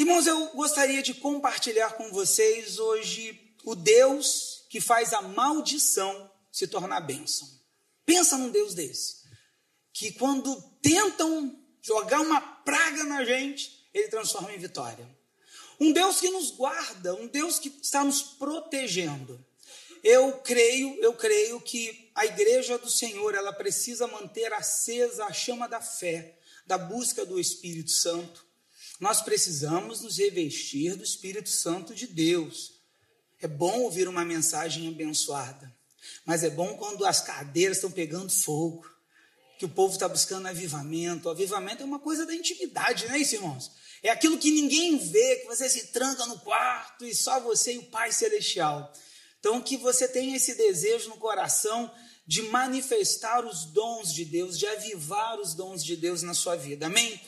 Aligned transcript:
Irmãos, 0.00 0.26
eu 0.26 0.46
gostaria 0.54 1.02
de 1.02 1.12
compartilhar 1.12 1.92
com 1.92 2.10
vocês 2.10 2.78
hoje 2.78 3.38
o 3.64 3.74
Deus 3.74 4.64
que 4.70 4.80
faz 4.80 5.12
a 5.12 5.20
maldição 5.20 6.32
se 6.50 6.66
tornar 6.66 7.02
bênção. 7.02 7.46
Pensa 8.06 8.38
num 8.38 8.48
Deus 8.48 8.72
desse, 8.72 9.16
que 9.92 10.10
quando 10.12 10.58
tentam 10.80 11.54
jogar 11.82 12.22
uma 12.22 12.40
praga 12.40 13.04
na 13.04 13.26
gente, 13.26 13.90
ele 13.92 14.08
transforma 14.08 14.50
em 14.54 14.58
vitória. 14.58 15.06
Um 15.78 15.92
Deus 15.92 16.18
que 16.18 16.30
nos 16.30 16.50
guarda, 16.52 17.14
um 17.16 17.26
Deus 17.26 17.58
que 17.58 17.68
está 17.68 18.02
nos 18.02 18.22
protegendo. 18.22 19.38
Eu 20.02 20.32
creio, 20.38 20.98
eu 21.02 21.12
creio 21.12 21.60
que 21.60 22.10
a 22.14 22.24
igreja 22.24 22.78
do 22.78 22.88
Senhor, 22.88 23.34
ela 23.34 23.52
precisa 23.52 24.06
manter 24.06 24.50
acesa 24.50 25.26
a 25.26 25.32
chama 25.34 25.68
da 25.68 25.82
fé, 25.82 26.38
da 26.66 26.78
busca 26.78 27.26
do 27.26 27.38
Espírito 27.38 27.90
Santo 27.90 28.48
nós 29.00 29.22
precisamos 29.22 30.02
nos 30.02 30.18
revestir 30.18 30.94
do 30.94 31.02
Espírito 31.02 31.48
Santo 31.48 31.94
de 31.94 32.06
Deus. 32.06 32.74
É 33.40 33.48
bom 33.48 33.80
ouvir 33.80 34.06
uma 34.06 34.24
mensagem 34.24 34.86
abençoada, 34.86 35.74
mas 36.26 36.44
é 36.44 36.50
bom 36.50 36.76
quando 36.76 37.06
as 37.06 37.22
cadeiras 37.22 37.78
estão 37.78 37.90
pegando 37.90 38.30
fogo, 38.30 38.86
que 39.58 39.64
o 39.64 39.70
povo 39.70 39.94
está 39.94 40.06
buscando 40.06 40.46
avivamento. 40.46 41.28
O 41.28 41.30
avivamento 41.30 41.82
é 41.82 41.86
uma 41.86 41.98
coisa 41.98 42.26
da 42.26 42.34
intimidade, 42.34 43.06
não 43.06 43.14
é 43.14 43.18
isso, 43.18 43.34
irmãos? 43.34 43.70
É 44.02 44.10
aquilo 44.10 44.38
que 44.38 44.50
ninguém 44.50 44.98
vê, 44.98 45.36
que 45.36 45.46
você 45.46 45.68
se 45.68 45.88
tranca 45.88 46.26
no 46.26 46.38
quarto 46.38 47.04
e 47.04 47.14
só 47.14 47.40
você 47.40 47.74
e 47.74 47.78
o 47.78 47.86
Pai 47.86 48.12
Celestial. 48.12 48.92
Então, 49.38 49.60
que 49.62 49.76
você 49.78 50.06
tenha 50.06 50.36
esse 50.36 50.54
desejo 50.54 51.08
no 51.08 51.16
coração 51.16 51.90
de 52.26 52.42
manifestar 52.42 53.44
os 53.44 53.64
dons 53.64 54.12
de 54.12 54.24
Deus, 54.24 54.58
de 54.58 54.66
avivar 54.66 55.40
os 55.40 55.54
dons 55.54 55.82
de 55.82 55.96
Deus 55.96 56.22
na 56.22 56.34
sua 56.34 56.56
vida. 56.56 56.86
Amém? 56.86 57.20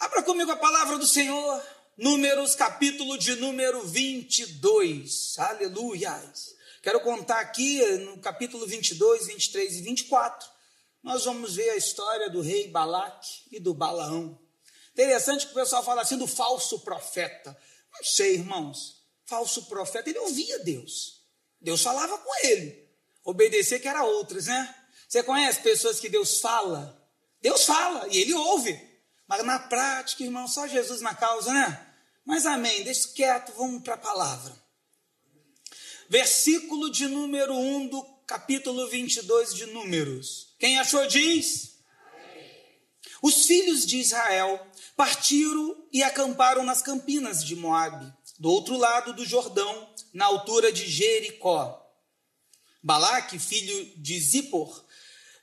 Abra 0.00 0.22
comigo 0.22 0.50
a 0.50 0.56
palavra 0.56 0.96
do 0.96 1.06
Senhor, 1.06 1.62
Números, 1.98 2.54
capítulo 2.54 3.18
de 3.18 3.36
número 3.36 3.86
22. 3.86 5.38
Aleluias. 5.38 6.56
Quero 6.82 7.00
contar 7.00 7.40
aqui 7.40 7.84
no 7.98 8.16
capítulo 8.16 8.66
22, 8.66 9.26
23 9.26 9.76
e 9.76 9.82
24. 9.82 10.48
Nós 11.02 11.26
vamos 11.26 11.54
ver 11.54 11.68
a 11.68 11.76
história 11.76 12.30
do 12.30 12.40
rei 12.40 12.68
Balaque 12.68 13.42
e 13.52 13.60
do 13.60 13.74
Balaão. 13.74 14.40
Interessante 14.94 15.44
que 15.44 15.52
o 15.52 15.56
pessoal 15.56 15.84
fala 15.84 16.00
assim 16.00 16.16
do 16.16 16.26
falso 16.26 16.80
profeta. 16.80 17.54
Não 17.92 18.02
sei, 18.02 18.36
irmãos. 18.36 19.04
Falso 19.26 19.66
profeta, 19.66 20.08
ele 20.08 20.18
ouvia 20.20 20.60
Deus. 20.60 21.26
Deus 21.60 21.82
falava 21.82 22.16
com 22.16 22.46
ele. 22.46 22.88
Obedecer 23.22 23.78
que 23.78 23.88
era 23.88 24.02
outras, 24.04 24.46
né? 24.46 24.74
Você 25.06 25.22
conhece 25.22 25.60
pessoas 25.60 26.00
que 26.00 26.08
Deus 26.08 26.40
fala? 26.40 27.06
Deus 27.42 27.66
fala 27.66 28.08
e 28.08 28.16
ele 28.16 28.32
ouve. 28.32 28.89
Mas 29.30 29.44
na 29.44 29.60
prática, 29.60 30.24
irmão, 30.24 30.48
só 30.48 30.66
Jesus 30.66 31.00
na 31.00 31.14
causa, 31.14 31.54
né? 31.54 31.86
Mas 32.26 32.46
amém, 32.46 32.82
deixa 32.82 33.06
quieto, 33.14 33.52
vamos 33.56 33.80
para 33.84 33.94
a 33.94 33.96
palavra. 33.96 34.52
Versículo 36.08 36.90
de 36.90 37.06
número 37.06 37.54
1 37.54 37.86
do 37.86 38.02
capítulo 38.26 38.88
22 38.88 39.54
de 39.54 39.66
Números. 39.66 40.52
Quem 40.58 40.80
achou 40.80 41.06
diz? 41.06 41.76
Os 43.22 43.46
filhos 43.46 43.86
de 43.86 43.98
Israel 43.98 44.66
partiram 44.96 45.76
e 45.92 46.02
acamparam 46.02 46.64
nas 46.64 46.82
campinas 46.82 47.44
de 47.44 47.54
Moabe, 47.54 48.12
do 48.36 48.50
outro 48.50 48.76
lado 48.76 49.12
do 49.12 49.24
Jordão, 49.24 49.94
na 50.12 50.24
altura 50.24 50.72
de 50.72 50.88
Jericó. 50.88 51.80
Balaque, 52.82 53.38
filho 53.38 53.92
de 53.96 54.18
Zippor, 54.18 54.84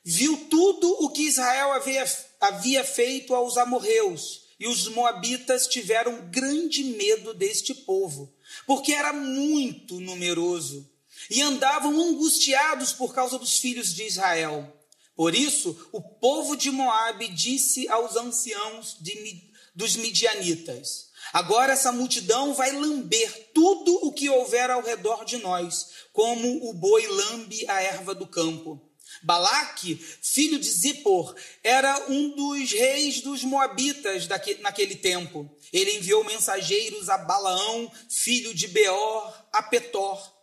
viu 0.04 0.50
tudo 0.50 0.90
o 1.06 1.10
que 1.10 1.26
Israel 1.28 1.72
havia, 1.72 2.04
havia 2.40 2.84
feito 2.84 3.34
aos 3.34 3.58
amorreus, 3.58 4.48
e 4.60 4.68
os 4.68 4.88
moabitas 4.88 5.68
tiveram 5.68 6.30
grande 6.30 6.84
medo 6.84 7.34
deste 7.34 7.74
povo, 7.74 8.34
porque 8.66 8.92
era 8.92 9.14
muito 9.14 10.00
numeroso, 10.00 10.90
e 11.30 11.42
andavam 11.42 12.00
angustiados 12.00 12.94
por 12.94 13.14
causa 13.14 13.38
dos 13.38 13.60
filhos 13.60 13.94
de 13.94 14.04
Israel. 14.04 14.74
Por 15.16 15.34
isso, 15.34 15.90
o 15.92 16.02
povo 16.02 16.56
de 16.56 16.70
Moabe 16.70 17.28
disse 17.28 17.88
aos 17.90 18.16
anciãos 18.16 18.98
de, 19.02 19.52
dos 19.76 19.96
midianitas: 19.96 21.08
Agora 21.34 21.74
essa 21.74 21.92
multidão 21.92 22.54
vai 22.54 22.72
lamber 22.72 23.52
tudo 23.54 23.94
o 24.06 24.14
que 24.14 24.30
houver 24.30 24.70
ao 24.70 24.82
redor 24.82 25.26
de 25.26 25.38
nós, 25.38 25.88
como 26.14 26.70
o 26.70 26.74
boi 26.74 27.06
lambe 27.08 27.66
a 27.68 27.82
erva 27.82 28.14
do 28.14 28.28
campo. 28.28 28.87
Balaque, 29.24 29.96
filho 30.22 30.60
de 30.60 30.70
Zippor, 30.70 31.36
era 31.64 32.06
um 32.10 32.36
dos 32.36 32.72
reis 32.72 33.22
dos 33.22 33.44
Moabitas 33.44 34.28
naquele 34.62 34.96
tempo. 34.96 35.50
Ele 35.72 35.98
enviou 35.98 36.24
mensageiros 36.24 37.10
a 37.10 37.18
Balaão, 37.18 37.92
filho 38.10 38.54
de 38.54 38.68
Beor, 38.68 39.48
a 39.52 39.64
Petor, 39.64 40.34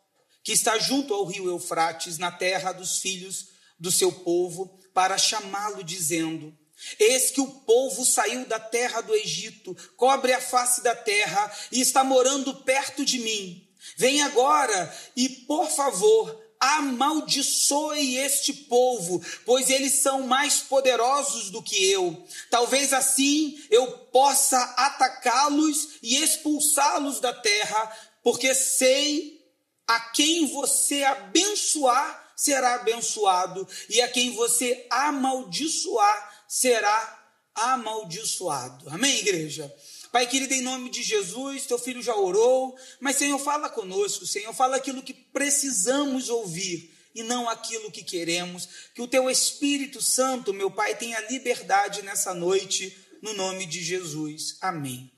que 0.43 0.53
está 0.53 0.79
junto 0.79 1.15
ao 1.15 1.25
rio 1.25 1.49
Eufrates, 1.49 2.19
na 2.19 2.31
terra 2.31 2.73
dos 2.73 2.99
filhos 2.99 3.49
do 3.79 3.91
seu 3.91 4.13
povo, 4.13 4.79
para 4.93 5.19
chamá-lo, 5.19 5.83
dizendo: 5.83 6.57
Eis 6.99 7.31
que 7.31 7.41
o 7.41 7.47
povo 7.47 8.05
saiu 8.05 8.45
da 8.47 8.61
terra 8.61 9.01
do 9.01 9.15
Egito, 9.15 9.75
cobre 9.97 10.33
a 10.33 10.41
face 10.41 10.83
da 10.83 10.95
terra 10.95 11.51
e 11.73 11.81
está 11.81 12.05
morando 12.05 12.55
perto 12.63 13.05
de 13.05 13.19
mim. 13.19 13.69
Vem 13.97 14.23
agora 14.23 14.95
e, 15.17 15.29
por 15.29 15.69
favor, 15.71 16.44
amaldiçoe 16.65 18.17
este 18.17 18.53
povo, 18.53 19.23
pois 19.45 19.71
eles 19.71 20.01
são 20.01 20.27
mais 20.27 20.61
poderosos 20.61 21.51
do 21.51 21.63
que 21.63 21.91
eu. 21.91 22.27
Talvez 22.51 22.93
assim 22.93 23.59
eu 23.71 23.87
possa 24.13 24.59
atacá-los 24.77 25.99
e 26.03 26.17
expulsá-los 26.17 27.21
da 27.21 27.33
terra, 27.33 27.93
porque 28.23 28.55
sei 28.55 29.41
a 29.87 30.01
quem 30.01 30.47
você 30.47 31.03
abençoar 31.05 32.23
será 32.37 32.75
abençoado, 32.75 33.67
e 33.89 34.03
a 34.03 34.09
quem 34.09 34.33
você 34.33 34.87
amaldiçoar 34.91 36.45
será 36.49 37.25
amaldiçoado. 37.55 38.89
Amém, 38.91 39.19
igreja? 39.19 39.73
Pai 40.15 40.29
querido, 40.29 40.55
em 40.55 40.61
nome 40.61 40.91
de 40.91 41.03
Jesus, 41.03 41.67
teu 41.67 41.77
filho 41.77 42.01
já 42.01 42.15
orou, 42.15 42.79
mas 43.01 43.17
Senhor, 43.17 43.37
fala 43.37 43.69
conosco, 43.69 44.25
Senhor, 44.25 44.55
fala 44.55 44.77
aquilo 44.77 45.03
que 45.03 45.13
precisamos 45.13 46.29
ouvir 46.29 46.95
e 47.13 47.25
não 47.25 47.49
aquilo 47.49 47.91
que 47.91 48.05
queremos. 48.05 48.69
Que 48.95 49.03
o 49.03 49.09
teu 49.09 49.29
Espírito 49.29 50.01
Santo, 50.01 50.55
meu 50.55 50.71
Pai, 50.71 50.95
tenha 50.95 51.19
liberdade 51.29 52.03
nessa 52.03 52.33
noite, 52.33 52.97
no 53.21 53.33
nome 53.33 53.67
de 53.67 53.83
Jesus. 53.83 54.57
Amém. 54.61 55.11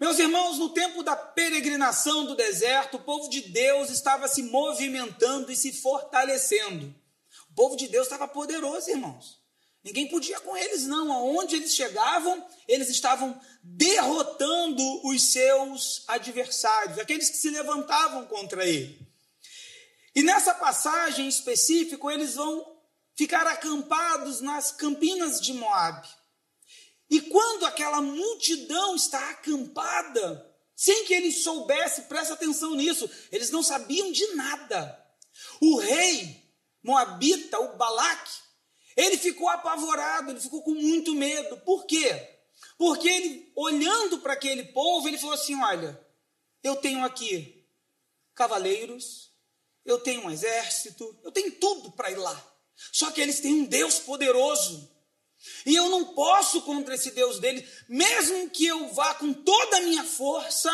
Meus 0.00 0.18
irmãos, 0.18 0.58
no 0.58 0.70
tempo 0.70 1.04
da 1.04 1.14
peregrinação 1.14 2.24
do 2.24 2.34
deserto, 2.34 2.96
o 2.96 3.04
povo 3.04 3.30
de 3.30 3.42
Deus 3.42 3.90
estava 3.90 4.26
se 4.26 4.42
movimentando 4.42 5.52
e 5.52 5.56
se 5.56 5.70
fortalecendo. 5.70 6.92
O 7.52 7.54
povo 7.54 7.76
de 7.76 7.86
Deus 7.86 8.06
estava 8.08 8.26
poderoso, 8.26 8.90
irmãos. 8.90 9.35
Ninguém 9.86 10.08
podia 10.08 10.40
com 10.40 10.56
eles, 10.56 10.84
não. 10.84 11.12
Aonde 11.12 11.54
eles 11.54 11.72
chegavam, 11.72 12.44
eles 12.66 12.88
estavam 12.88 13.40
derrotando 13.62 14.82
os 15.06 15.30
seus 15.30 16.02
adversários, 16.08 16.98
aqueles 16.98 17.30
que 17.30 17.36
se 17.36 17.50
levantavam 17.50 18.26
contra 18.26 18.66
ele. 18.66 18.98
E 20.12 20.24
nessa 20.24 20.52
passagem 20.54 21.28
específica, 21.28 22.12
eles 22.12 22.34
vão 22.34 22.66
ficar 23.14 23.46
acampados 23.46 24.40
nas 24.40 24.72
campinas 24.72 25.40
de 25.40 25.52
Moabe. 25.52 26.08
E 27.08 27.20
quando 27.20 27.64
aquela 27.64 28.00
multidão 28.00 28.96
está 28.96 29.30
acampada, 29.30 30.52
sem 30.74 31.04
que 31.04 31.14
eles 31.14 31.44
soubessem, 31.44 32.06
presta 32.06 32.34
atenção 32.34 32.74
nisso, 32.74 33.08
eles 33.30 33.50
não 33.50 33.62
sabiam 33.62 34.10
de 34.10 34.34
nada. 34.34 35.00
O 35.60 35.78
rei 35.78 36.44
moabita, 36.82 37.60
o 37.60 37.76
Balaque, 37.76 38.45
ele 38.96 39.18
ficou 39.18 39.48
apavorado, 39.48 40.30
ele 40.30 40.40
ficou 40.40 40.62
com 40.62 40.72
muito 40.72 41.14
medo. 41.14 41.58
Por 41.58 41.84
quê? 41.84 42.36
Porque 42.78 43.08
ele, 43.08 43.52
olhando 43.54 44.18
para 44.18 44.32
aquele 44.32 44.64
povo, 44.64 45.06
ele 45.06 45.18
falou 45.18 45.34
assim: 45.34 45.60
Olha, 45.62 46.00
eu 46.62 46.76
tenho 46.76 47.04
aqui 47.04 47.64
cavaleiros, 48.34 49.32
eu 49.84 49.98
tenho 49.98 50.22
um 50.22 50.30
exército, 50.30 51.18
eu 51.22 51.30
tenho 51.30 51.52
tudo 51.52 51.92
para 51.92 52.10
ir 52.10 52.16
lá. 52.16 52.52
Só 52.92 53.10
que 53.10 53.20
eles 53.20 53.40
têm 53.40 53.54
um 53.54 53.64
Deus 53.64 53.98
poderoso. 53.98 54.94
E 55.64 55.74
eu 55.74 55.88
não 55.88 56.14
posso 56.14 56.62
contra 56.62 56.94
esse 56.94 57.10
Deus 57.12 57.38
dele, 57.38 57.66
mesmo 57.88 58.50
que 58.50 58.66
eu 58.66 58.88
vá 58.88 59.14
com 59.14 59.32
toda 59.32 59.76
a 59.76 59.80
minha 59.80 60.02
força, 60.02 60.70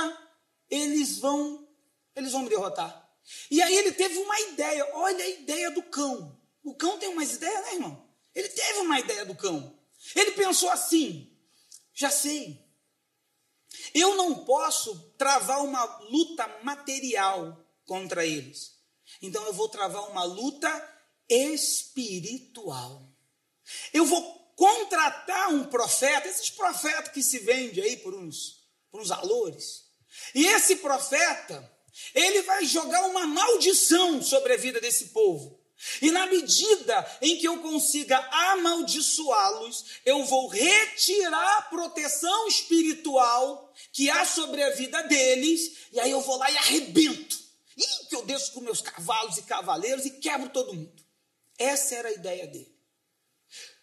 eles 0.70 1.18
vão, 1.18 1.68
eles 2.16 2.32
vão 2.32 2.42
me 2.42 2.48
derrotar. 2.48 3.02
E 3.50 3.60
aí 3.60 3.76
ele 3.76 3.92
teve 3.92 4.18
uma 4.18 4.40
ideia, 4.40 4.88
olha 4.94 5.24
a 5.24 5.28
ideia 5.28 5.70
do 5.70 5.82
cão. 5.82 6.40
O 6.64 6.74
cão 6.74 6.98
tem 6.98 7.08
umas 7.08 7.34
ideias, 7.34 7.62
né, 7.62 7.74
irmão? 7.74 8.01
Ele 8.34 8.48
teve 8.48 8.78
uma 8.80 8.98
ideia 8.98 9.24
do 9.24 9.34
cão. 9.34 9.78
Ele 10.14 10.32
pensou 10.32 10.70
assim: 10.70 11.36
já 11.94 12.10
sei. 12.10 12.62
Eu 13.94 14.16
não 14.16 14.44
posso 14.44 15.12
travar 15.16 15.64
uma 15.64 15.84
luta 16.10 16.46
material 16.62 17.58
contra 17.86 18.24
eles. 18.26 18.78
Então 19.20 19.44
eu 19.46 19.52
vou 19.52 19.68
travar 19.68 20.10
uma 20.10 20.24
luta 20.24 20.70
espiritual. 21.28 23.08
Eu 23.92 24.04
vou 24.04 24.42
contratar 24.54 25.48
um 25.50 25.64
profeta, 25.64 26.28
esses 26.28 26.50
profetas 26.50 27.12
que 27.12 27.22
se 27.22 27.38
vende 27.38 27.80
aí 27.80 27.96
por 27.96 28.14
uns 28.14 28.62
por 28.92 29.00
uns 29.00 29.08
valores. 29.08 29.86
E 30.34 30.46
esse 30.46 30.76
profeta, 30.76 31.72
ele 32.14 32.42
vai 32.42 32.64
jogar 32.66 33.06
uma 33.06 33.26
maldição 33.26 34.22
sobre 34.22 34.52
a 34.52 34.58
vida 34.58 34.78
desse 34.80 35.06
povo. 35.06 35.58
E 36.00 36.10
na 36.10 36.26
medida 36.26 37.18
em 37.20 37.38
que 37.38 37.46
eu 37.46 37.58
consiga 37.58 38.18
amaldiçoá-los, 38.18 39.84
eu 40.04 40.24
vou 40.24 40.48
retirar 40.48 41.58
a 41.58 41.62
proteção 41.62 42.46
espiritual 42.48 43.72
que 43.92 44.08
há 44.10 44.24
sobre 44.24 44.62
a 44.62 44.70
vida 44.70 45.02
deles, 45.02 45.88
e 45.92 46.00
aí 46.00 46.10
eu 46.10 46.20
vou 46.20 46.36
lá 46.36 46.50
e 46.50 46.56
arrebento. 46.56 47.36
E 47.76 48.06
que 48.06 48.14
eu 48.14 48.24
desço 48.24 48.52
com 48.52 48.60
meus 48.60 48.80
cavalos 48.80 49.38
e 49.38 49.42
cavaleiros 49.42 50.04
e 50.04 50.10
quebro 50.10 50.50
todo 50.50 50.74
mundo. 50.74 51.02
Essa 51.58 51.96
era 51.96 52.08
a 52.08 52.12
ideia 52.12 52.46
dele. 52.46 52.72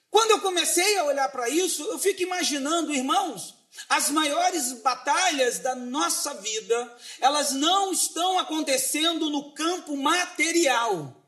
Quando 0.09 0.31
eu 0.31 0.41
comecei 0.41 0.97
a 0.97 1.05
olhar 1.05 1.29
para 1.29 1.49
isso, 1.49 1.83
eu 1.83 1.99
fico 1.99 2.21
imaginando, 2.21 2.93
irmãos, 2.93 3.55
as 3.87 4.09
maiores 4.09 4.73
batalhas 4.81 5.59
da 5.59 5.75
nossa 5.75 6.33
vida, 6.35 6.97
elas 7.19 7.51
não 7.51 7.91
estão 7.91 8.39
acontecendo 8.39 9.29
no 9.29 9.53
campo 9.53 9.95
material. 9.95 11.18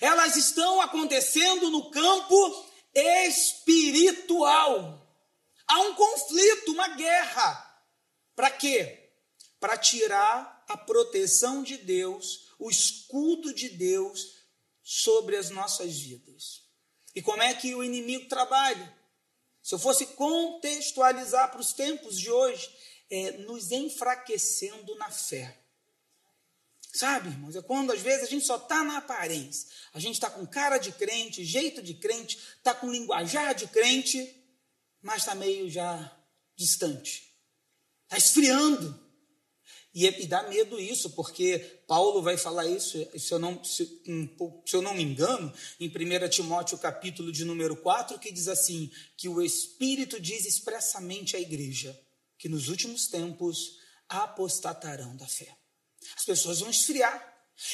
Elas 0.00 0.36
estão 0.36 0.80
acontecendo 0.80 1.70
no 1.70 1.90
campo 1.90 2.66
espiritual. 2.94 5.06
Há 5.66 5.80
um 5.80 5.94
conflito, 5.94 6.72
uma 6.72 6.88
guerra. 6.88 7.66
Para 8.34 8.50
quê? 8.50 9.10
Para 9.58 9.76
tirar 9.76 10.64
a 10.68 10.76
proteção 10.76 11.62
de 11.62 11.76
Deus, 11.76 12.50
o 12.58 12.70
escudo 12.70 13.54
de 13.54 13.68
Deus 13.68 14.40
sobre 14.82 15.36
as 15.36 15.50
nossas 15.50 15.98
vidas. 15.98 16.62
E 17.14 17.22
como 17.22 17.42
é 17.42 17.54
que 17.54 17.74
o 17.74 17.84
inimigo 17.84 18.28
trabalha? 18.28 18.98
Se 19.62 19.74
eu 19.74 19.78
fosse 19.78 20.06
contextualizar 20.06 21.50
para 21.50 21.60
os 21.60 21.72
tempos 21.72 22.18
de 22.18 22.30
hoje, 22.30 22.70
é 23.10 23.32
nos 23.32 23.70
enfraquecendo 23.70 24.94
na 24.96 25.10
fé. 25.10 25.59
Sabe, 26.92 27.28
irmãos? 27.28 27.54
É 27.54 27.62
quando 27.62 27.92
às 27.92 28.00
vezes 28.00 28.24
a 28.24 28.26
gente 28.26 28.44
só 28.44 28.56
está 28.56 28.82
na 28.82 28.98
aparência. 28.98 29.68
A 29.92 30.00
gente 30.00 30.14
está 30.14 30.28
com 30.28 30.46
cara 30.46 30.78
de 30.78 30.92
crente, 30.92 31.44
jeito 31.44 31.82
de 31.82 31.94
crente, 31.94 32.38
está 32.58 32.74
com 32.74 32.90
linguajar 32.90 33.54
de 33.54 33.66
crente, 33.68 34.36
mas 35.00 35.18
está 35.18 35.34
meio 35.34 35.70
já 35.70 36.16
distante. 36.56 37.32
Está 38.04 38.18
esfriando. 38.18 39.08
E, 39.92 40.06
e, 40.06 40.26
dá 40.26 40.44
medo 40.44 40.78
isso, 40.78 41.10
porque 41.10 41.58
Paulo 41.86 42.22
vai 42.22 42.36
falar 42.36 42.64
isso, 42.66 42.96
se 43.18 43.32
eu, 43.32 43.40
não, 43.40 43.62
se, 43.64 43.84
se 44.64 44.76
eu 44.76 44.82
não 44.82 44.94
me 44.94 45.02
engano, 45.02 45.52
em 45.80 45.88
1 45.88 46.28
Timóteo 46.28 46.78
capítulo 46.78 47.32
de 47.32 47.44
número 47.44 47.74
4, 47.76 48.18
que 48.20 48.30
diz 48.30 48.46
assim, 48.46 48.88
que 49.16 49.28
o 49.28 49.42
Espírito 49.42 50.20
diz 50.20 50.46
expressamente 50.46 51.36
à 51.36 51.40
igreja 51.40 51.98
que 52.38 52.48
nos 52.48 52.68
últimos 52.68 53.08
tempos 53.08 53.78
apostatarão 54.08 55.16
da 55.16 55.26
fé. 55.26 55.59
As 56.16 56.24
pessoas 56.24 56.60
vão 56.60 56.70
esfriar. 56.70 57.28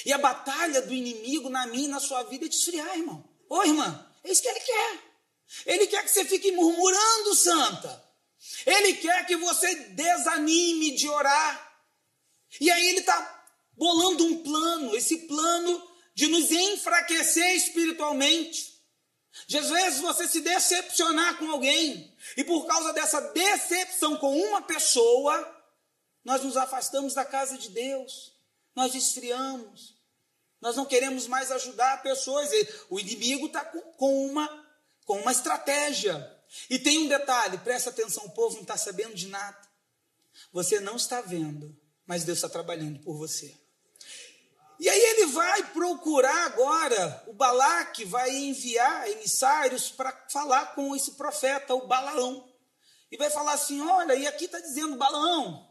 E 0.05 0.12
a 0.12 0.19
batalha 0.19 0.82
do 0.82 0.93
inimigo 0.93 1.49
na 1.49 1.67
minha 1.67 1.87
e 1.87 1.90
na 1.90 2.00
sua 2.00 2.23
vida 2.25 2.46
é 2.46 2.49
de 2.49 2.56
esfriar, 2.56 2.96
irmão. 2.96 3.28
Ô, 3.49 3.62
irmã, 3.62 4.06
é 4.25 4.31
isso 4.31 4.43
que 4.43 4.49
ele 4.49 4.61
quer. 4.61 4.99
Ele 5.64 5.87
quer 5.87 6.02
que 6.02 6.11
você 6.11 6.25
fique 6.25 6.50
murmurando, 6.52 7.34
santa. 7.34 8.05
Ele 8.64 8.94
quer 8.94 9.26
que 9.26 9.37
você 9.37 9.75
desanime 9.90 10.93
de 10.93 11.08
orar. 11.08 11.84
E 12.61 12.70
aí 12.70 12.88
ele 12.88 13.00
está 13.00 13.44
bolando 13.76 14.25
um 14.25 14.43
plano, 14.43 14.96
esse 14.96 15.19
plano 15.26 15.90
de 16.14 16.26
nos 16.29 16.50
enfraquecer 16.50 17.55
espiritualmente. 17.56 18.75
De 19.46 19.58
às 19.58 19.69
vezes 19.69 20.00
você 20.00 20.26
se 20.26 20.40
decepcionar 20.40 21.37
com 21.38 21.50
alguém, 21.50 22.17
e 22.37 22.44
por 22.44 22.67
causa 22.67 22.93
dessa 22.93 23.20
decepção 23.20 24.17
com 24.17 24.34
uma 24.34 24.62
pessoa, 24.62 25.56
nós 26.26 26.43
nos 26.43 26.56
afastamos 26.56 27.14
da 27.14 27.25
casa 27.25 27.56
de 27.56 27.70
Deus, 27.70 28.32
nós 28.75 28.96
esfriamos, 28.96 29.94
nós 30.61 30.75
não 30.75 30.84
queremos 30.84 31.28
mais 31.28 31.52
ajudar 31.52 32.02
pessoas. 32.02 32.50
O 32.90 32.99
inimigo 32.99 33.46
está 33.46 33.64
com, 33.64 34.26
uma, 34.26 34.67
com 35.05 35.20
uma 35.20 35.31
estratégia. 35.31 36.37
E 36.69 36.81
tem 36.81 36.99
um 36.99 37.06
detalhe, 37.06 37.58
presta 37.58 37.90
atenção, 37.90 38.25
o 38.25 38.31
povo 38.31 38.56
não 38.56 38.62
está 38.62 38.76
sabendo 38.76 39.14
de 39.14 39.28
nada. 39.28 39.56
Você 40.52 40.81
não 40.81 40.96
está 40.96 41.20
vendo, 41.20 41.81
mas 42.05 42.25
Deus 42.25 42.38
está 42.38 42.49
trabalhando 42.49 42.99
por 43.05 43.17
você. 43.17 43.56
E 44.81 44.88
aí 44.88 45.00
ele 45.00 45.26
vai 45.26 45.70
procurar 45.70 46.46
agora, 46.46 47.22
o 47.29 47.34
Balaque 47.34 48.05
vai 48.05 48.34
enviar 48.34 49.08
emissários 49.12 49.90
para 49.90 50.11
falar 50.29 50.75
com 50.75 50.96
esse 50.96 51.12
profeta, 51.12 51.72
o 51.72 51.87
Balaão. 51.87 52.52
E 53.12 53.17
vai 53.17 53.31
falar 53.31 53.52
assim: 53.52 53.81
olha, 53.81 54.17
e 54.17 54.26
aqui 54.26 54.46
está 54.46 54.58
dizendo, 54.58 54.96
Balaão, 54.96 55.66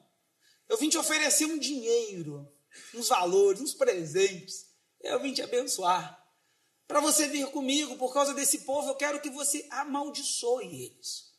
eu 0.69 0.77
vim 0.77 0.89
te 0.89 0.97
oferecer 0.97 1.45
um 1.45 1.57
dinheiro, 1.57 2.51
uns 2.93 3.09
valores, 3.09 3.61
uns 3.61 3.73
presentes. 3.73 4.67
Eu 5.01 5.21
vim 5.21 5.33
te 5.33 5.41
abençoar. 5.41 6.23
Para 6.87 6.99
você 6.99 7.27
vir 7.27 7.47
comigo, 7.47 7.97
por 7.97 8.13
causa 8.13 8.33
desse 8.33 8.59
povo, 8.59 8.89
eu 8.89 8.95
quero 8.95 9.19
que 9.21 9.29
você 9.29 9.67
amaldiçoe 9.71 10.85
eles. 10.85 11.31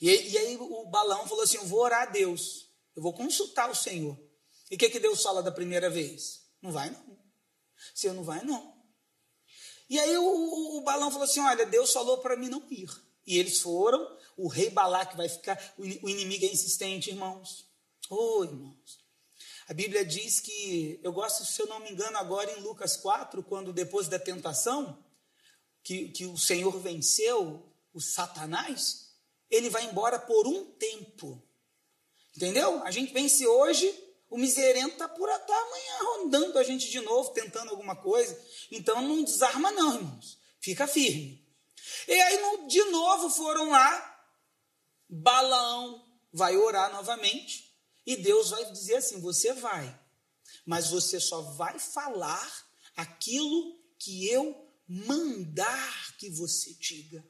E, 0.00 0.10
e 0.10 0.38
aí 0.38 0.56
o 0.56 0.86
Balaão 0.86 1.26
falou 1.26 1.44
assim: 1.44 1.56
eu 1.56 1.66
vou 1.66 1.80
orar 1.80 2.02
a 2.02 2.10
Deus. 2.10 2.68
Eu 2.94 3.02
vou 3.02 3.12
consultar 3.12 3.70
o 3.70 3.74
Senhor. 3.74 4.18
E 4.70 4.74
o 4.74 4.78
que, 4.78 4.90
que 4.90 5.00
Deus 5.00 5.22
fala 5.22 5.42
da 5.42 5.52
primeira 5.52 5.88
vez? 5.90 6.42
Não 6.60 6.70
vai, 6.70 6.90
não. 6.90 7.18
Senhor, 7.94 8.14
não 8.14 8.24
vai, 8.24 8.44
não. 8.44 8.72
E 9.88 9.98
aí 9.98 10.16
o, 10.16 10.24
o, 10.24 10.78
o 10.78 10.80
Balão 10.82 11.10
falou 11.10 11.24
assim: 11.24 11.40
olha, 11.40 11.66
Deus 11.66 11.92
falou 11.92 12.18
para 12.18 12.36
mim 12.36 12.48
não 12.48 12.66
ir. 12.70 12.90
E 13.26 13.38
eles 13.38 13.60
foram, 13.60 14.18
o 14.36 14.48
rei 14.48 14.68
Balaque 14.70 15.16
vai 15.16 15.28
ficar, 15.28 15.56
o 15.78 15.84
inimigo 15.84 16.44
é 16.44 16.48
insistente, 16.48 17.10
irmãos. 17.10 17.71
Oh, 18.14 18.44
irmãos. 18.44 19.00
A 19.66 19.72
Bíblia 19.72 20.04
diz 20.04 20.38
que, 20.38 21.00
eu 21.02 21.14
gosto, 21.14 21.46
se 21.46 21.62
eu 21.62 21.66
não 21.66 21.80
me 21.80 21.90
engano, 21.90 22.18
agora 22.18 22.52
em 22.52 22.60
Lucas 22.60 22.94
4, 22.94 23.42
quando 23.42 23.72
depois 23.72 24.06
da 24.06 24.18
tentação, 24.18 25.02
que, 25.82 26.10
que 26.10 26.26
o 26.26 26.36
Senhor 26.36 26.78
venceu 26.78 27.66
o 27.90 28.02
Satanás, 28.02 29.14
ele 29.50 29.70
vai 29.70 29.86
embora 29.86 30.18
por 30.18 30.46
um 30.46 30.62
tempo. 30.72 31.42
Entendeu? 32.36 32.84
A 32.84 32.90
gente 32.90 33.14
vence 33.14 33.46
hoje, 33.46 33.90
o 34.28 34.36
miserento 34.36 34.92
está 34.92 35.08
por 35.08 35.30
tá 35.30 35.56
amanhã 35.56 35.98
rondando 36.02 36.58
a 36.58 36.62
gente 36.62 36.90
de 36.90 37.00
novo, 37.00 37.30
tentando 37.30 37.70
alguma 37.70 37.96
coisa. 37.96 38.38
Então 38.70 39.00
não 39.00 39.24
desarma, 39.24 39.72
não, 39.72 39.94
irmãos. 39.94 40.38
Fica 40.60 40.86
firme. 40.86 41.42
E 42.06 42.12
aí, 42.12 42.66
de 42.68 42.84
novo, 42.90 43.30
foram 43.30 43.70
lá. 43.70 44.26
Balaão 45.08 46.06
vai 46.30 46.58
orar 46.58 46.92
novamente. 46.92 47.71
E 48.06 48.16
Deus 48.16 48.50
vai 48.50 48.70
dizer 48.72 48.96
assim: 48.96 49.20
você 49.20 49.52
vai, 49.52 49.98
mas 50.66 50.88
você 50.88 51.20
só 51.20 51.40
vai 51.40 51.78
falar 51.78 52.66
aquilo 52.96 53.78
que 53.98 54.28
eu 54.28 54.68
mandar 54.86 56.16
que 56.18 56.28
você 56.30 56.74
diga. 56.74 57.24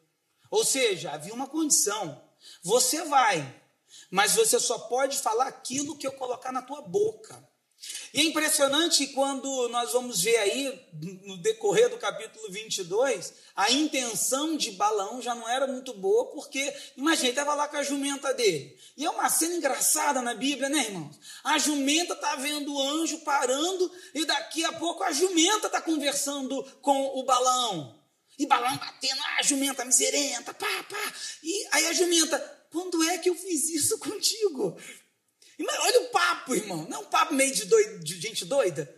Ou 0.50 0.64
seja, 0.64 1.12
havia 1.12 1.34
uma 1.34 1.48
condição: 1.48 2.22
você 2.62 3.04
vai, 3.04 3.62
mas 4.10 4.34
você 4.34 4.58
só 4.58 4.78
pode 4.78 5.18
falar 5.18 5.46
aquilo 5.46 5.96
que 5.96 6.06
eu 6.06 6.12
colocar 6.12 6.52
na 6.52 6.62
tua 6.62 6.82
boca. 6.82 7.48
E 8.14 8.20
é 8.20 8.24
impressionante 8.24 9.06
quando 9.08 9.68
nós 9.70 9.92
vamos 9.92 10.22
ver 10.22 10.36
aí, 10.36 10.86
no 11.24 11.36
decorrer 11.38 11.88
do 11.88 11.96
capítulo 11.96 12.50
22, 12.50 13.32
a 13.56 13.72
intenção 13.72 14.56
de 14.56 14.70
Balaão 14.72 15.22
já 15.22 15.34
não 15.34 15.48
era 15.48 15.66
muito 15.66 15.94
boa, 15.94 16.26
porque, 16.26 16.72
imagina, 16.96 17.28
ele 17.28 17.30
estava 17.30 17.54
lá 17.54 17.66
com 17.66 17.76
a 17.76 17.82
jumenta 17.82 18.32
dele. 18.34 18.78
E 18.96 19.04
é 19.04 19.10
uma 19.10 19.28
cena 19.30 19.54
engraçada 19.54 20.20
na 20.20 20.34
Bíblia, 20.34 20.68
né, 20.68 20.80
irmãos? 20.80 21.18
A 21.42 21.58
jumenta 21.58 22.12
está 22.12 22.36
vendo 22.36 22.74
o 22.74 22.82
anjo 22.82 23.18
parando, 23.20 23.90
e 24.14 24.24
daqui 24.24 24.64
a 24.64 24.72
pouco 24.72 25.02
a 25.02 25.12
jumenta 25.12 25.66
está 25.66 25.80
conversando 25.80 26.62
com 26.82 27.18
o 27.18 27.24
Balaão. 27.24 27.98
E 28.38 28.46
Balaão 28.46 28.76
batendo, 28.76 29.20
ah, 29.22 29.42
jumenta 29.42 29.84
miserenta, 29.84 30.52
pá, 30.54 30.84
pá. 30.88 31.12
E 31.42 31.68
aí 31.72 31.86
a 31.86 31.92
jumenta, 31.92 32.38
quando 32.70 33.02
é 33.04 33.18
que 33.18 33.28
eu 33.28 33.34
fiz 33.34 33.68
isso 33.70 33.98
contigo? 33.98 34.76
Olha 35.60 36.00
o 36.02 36.08
papo, 36.10 36.54
irmão. 36.54 36.86
Não 36.88 36.98
é 36.98 37.00
um 37.00 37.10
papo 37.10 37.34
meio 37.34 37.54
de, 37.54 37.64
doido, 37.66 38.04
de 38.04 38.20
gente 38.20 38.44
doida. 38.44 38.92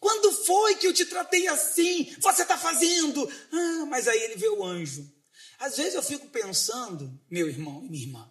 Quando 0.00 0.32
foi 0.32 0.76
que 0.76 0.86
eu 0.86 0.92
te 0.92 1.04
tratei 1.06 1.48
assim? 1.48 2.14
Você 2.20 2.42
está 2.42 2.56
fazendo? 2.56 3.28
Ah, 3.52 3.86
mas 3.86 4.06
aí 4.06 4.20
ele 4.22 4.36
vê 4.36 4.48
o 4.48 4.64
anjo. 4.64 5.06
Às 5.58 5.76
vezes 5.76 5.94
eu 5.94 6.02
fico 6.02 6.28
pensando, 6.28 7.20
meu 7.28 7.48
irmão 7.48 7.84
e 7.84 7.90
minha 7.90 8.04
irmã, 8.04 8.30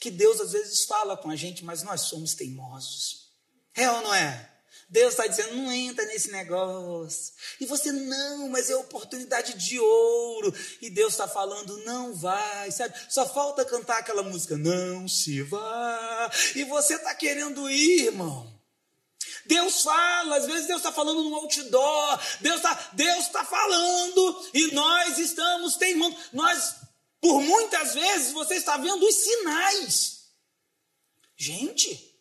que 0.00 0.10
Deus 0.10 0.40
às 0.40 0.52
vezes 0.52 0.84
fala 0.84 1.16
com 1.16 1.30
a 1.30 1.36
gente, 1.36 1.64
mas 1.64 1.82
nós 1.82 2.02
somos 2.02 2.34
teimosos. 2.34 3.30
É 3.74 3.90
ou 3.90 4.02
não 4.02 4.12
é? 4.12 4.55
Deus 4.88 5.14
está 5.14 5.26
dizendo, 5.26 5.56
não 5.56 5.72
entra 5.72 6.04
nesse 6.06 6.30
negócio. 6.30 7.34
E 7.60 7.66
você, 7.66 7.90
não, 7.90 8.48
mas 8.48 8.70
é 8.70 8.76
oportunidade 8.76 9.54
de 9.54 9.80
ouro. 9.80 10.54
E 10.80 10.88
Deus 10.88 11.12
está 11.12 11.26
falando, 11.26 11.76
não 11.84 12.14
vai, 12.14 12.70
sabe? 12.70 12.94
Só 13.08 13.26
falta 13.26 13.64
cantar 13.64 13.98
aquela 13.98 14.22
música, 14.22 14.56
não 14.56 15.08
se 15.08 15.42
vá. 15.42 16.30
E 16.54 16.62
você 16.64 16.94
está 16.94 17.12
querendo 17.14 17.68
ir, 17.68 18.06
irmão. 18.06 18.54
Deus 19.44 19.82
fala, 19.82 20.36
às 20.36 20.46
vezes 20.46 20.66
Deus 20.66 20.78
está 20.78 20.92
falando 20.92 21.22
no 21.22 21.34
outdoor, 21.36 22.20
Deus 22.40 22.56
está 22.56 22.90
Deus 22.92 23.28
tá 23.28 23.44
falando 23.44 24.50
e 24.52 24.72
nós 24.72 25.18
estamos 25.18 25.76
teimando. 25.76 26.16
Nós, 26.32 26.76
por 27.20 27.40
muitas 27.40 27.94
vezes, 27.94 28.32
você 28.32 28.54
está 28.54 28.76
vendo 28.76 29.04
os 29.04 29.14
sinais. 29.14 30.16
Gente, 31.36 32.15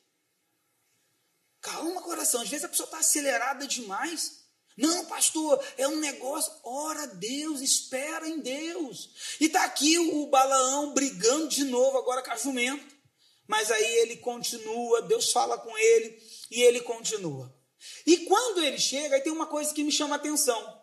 calma, 1.65 2.01
coração. 2.01 2.41
Às 2.41 2.49
vezes 2.49 2.63
a 2.63 2.69
pessoa 2.69 2.85
está 2.85 2.99
acelerada 2.99 3.65
demais. 3.65 4.45
Não, 4.77 5.05
pastor, 5.05 5.63
é 5.77 5.87
um 5.87 5.99
negócio. 5.99 6.53
Ora 6.63 7.03
a 7.03 7.07
Deus, 7.07 7.61
espera 7.61 8.27
em 8.27 8.39
Deus. 8.39 9.09
E 9.39 9.45
está 9.45 9.63
aqui 9.63 9.97
o 9.97 10.27
Balaão 10.27 10.93
brigando 10.93 11.47
de 11.47 11.63
novo 11.63 11.97
agora 11.97 12.21
com 12.21 12.31
a 12.31 12.37
jumenta. 12.37 12.95
Mas 13.47 13.71
aí 13.71 13.97
ele 13.99 14.17
continua, 14.17 15.01
Deus 15.03 15.31
fala 15.31 15.57
com 15.57 15.75
ele 15.77 16.21
e 16.51 16.61
ele 16.61 16.81
continua. 16.81 17.53
E 18.05 18.17
quando 18.25 18.61
ele 18.63 18.79
chega, 18.79 19.15
aí 19.15 19.21
tem 19.21 19.31
uma 19.31 19.45
coisa 19.45 19.73
que 19.73 19.83
me 19.83 19.91
chama 19.91 20.15
a 20.15 20.17
atenção. 20.17 20.81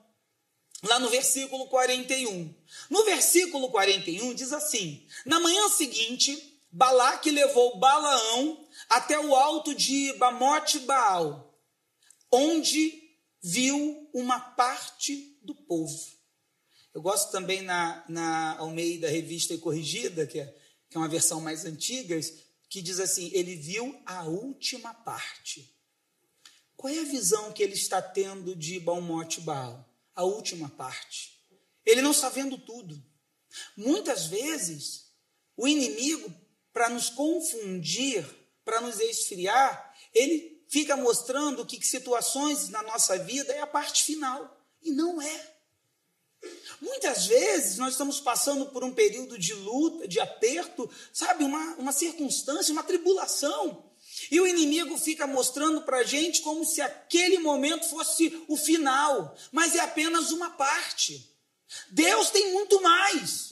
Lá 0.85 0.99
no 0.99 1.09
versículo 1.09 1.69
41. 1.69 2.55
No 2.91 3.05
versículo 3.05 3.71
41 3.71 4.35
diz 4.35 4.53
assim: 4.53 5.07
Na 5.25 5.39
manhã 5.39 5.69
seguinte, 5.69 6.61
Balaque 6.71 7.31
levou 7.31 7.79
Balaão 7.79 8.62
até 8.93 9.19
o 9.19 9.35
alto 9.35 9.75
de 9.75 10.13
Bamote 10.19 10.81
Baal, 10.81 11.59
onde 12.31 13.03
viu 13.43 14.11
uma 14.13 14.39
parte 14.39 15.39
do 15.43 15.55
povo. 15.55 15.99
Eu 16.93 17.01
gosto 17.01 17.33
também 17.33 17.63
na, 17.63 18.05
na 18.07 18.59
Almeida 18.59 19.09
Revista 19.09 19.55
e 19.55 19.59
Corrigida, 19.59 20.27
que 20.27 20.41
é, 20.41 20.47
que 20.91 20.97
é 20.97 21.01
uma 21.01 21.09
versão 21.09 21.41
mais 21.41 21.65
antiga, 21.65 22.21
que 22.69 22.83
diz 22.83 23.01
assim: 23.01 23.31
ele 23.33 23.57
viu 23.57 23.99
a 24.05 24.25
última 24.25 24.93
parte. 24.93 25.75
Qual 26.77 26.93
é 26.93 26.99
a 26.99 27.05
visão 27.05 27.51
que 27.51 27.63
ele 27.63 27.75
está 27.75 28.03
tendo 28.03 28.55
de 28.55 28.79
Balmote 28.79 29.41
Baal? 29.41 29.89
A 30.15 30.23
última 30.23 30.69
parte. 30.69 31.41
Ele 31.87 32.03
não 32.03 32.11
está 32.11 32.29
vendo 32.29 32.59
tudo. 32.59 33.03
Muitas 33.75 34.27
vezes, 34.27 35.07
o 35.57 35.67
inimigo, 35.67 36.31
para 36.75 36.91
nos 36.91 37.09
confundir, 37.09 38.42
para 38.65 38.81
nos 38.81 39.01
esfriar, 39.01 39.95
ele 40.15 40.63
fica 40.69 40.97
mostrando 40.97 41.67
que 41.67 41.85
situações 41.87 42.69
na 42.69 42.83
nossa 42.83 43.19
vida 43.19 43.53
é 43.53 43.61
a 43.61 43.67
parte 43.67 44.05
final. 44.05 44.59
E 44.83 44.91
não 44.91 45.21
é. 45.21 45.53
Muitas 46.81 47.27
vezes 47.27 47.79
nós 47.79 47.93
estamos 47.93 48.19
passando 48.21 48.67
por 48.67 48.83
um 48.83 48.93
período 48.93 49.39
de 49.39 49.55
luta, 49.55 50.09
de 50.09 50.19
aperto, 50.19 50.91
sabe, 51.13 51.45
uma, 51.45 51.75
uma 51.77 51.93
circunstância, 51.93 52.73
uma 52.73 52.83
tribulação. 52.83 53.93
E 54.31 54.41
o 54.41 54.47
inimigo 54.47 54.99
fica 54.99 55.27
mostrando 55.27 55.83
para 55.83 55.99
a 55.99 56.03
gente 56.05 56.43
como 56.43 56.65
se 56.65 56.81
aquele 56.81 57.39
momento 57.39 57.89
fosse 57.89 58.45
o 58.49 58.57
final, 58.57 59.37
mas 59.53 59.75
é 59.75 59.81
apenas 59.81 60.33
uma 60.33 60.51
parte. 60.51 61.31
Deus 61.91 62.31
tem 62.31 62.53
muito 62.53 62.83
mais. 62.83 63.52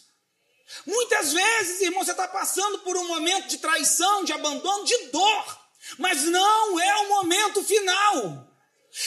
Muitas 0.86 1.32
vezes, 1.32 1.80
irmão, 1.80 2.04
você 2.04 2.12
está 2.12 2.28
passando 2.28 2.80
por 2.80 2.96
um 2.96 3.08
momento 3.08 3.48
de 3.48 3.58
traição, 3.58 4.24
de 4.24 4.32
abandono, 4.32 4.84
de 4.84 4.96
dor, 5.06 5.60
mas 5.98 6.24
não 6.24 6.80
é 6.80 6.96
o 6.96 7.08
momento 7.08 7.62
final. 7.62 8.48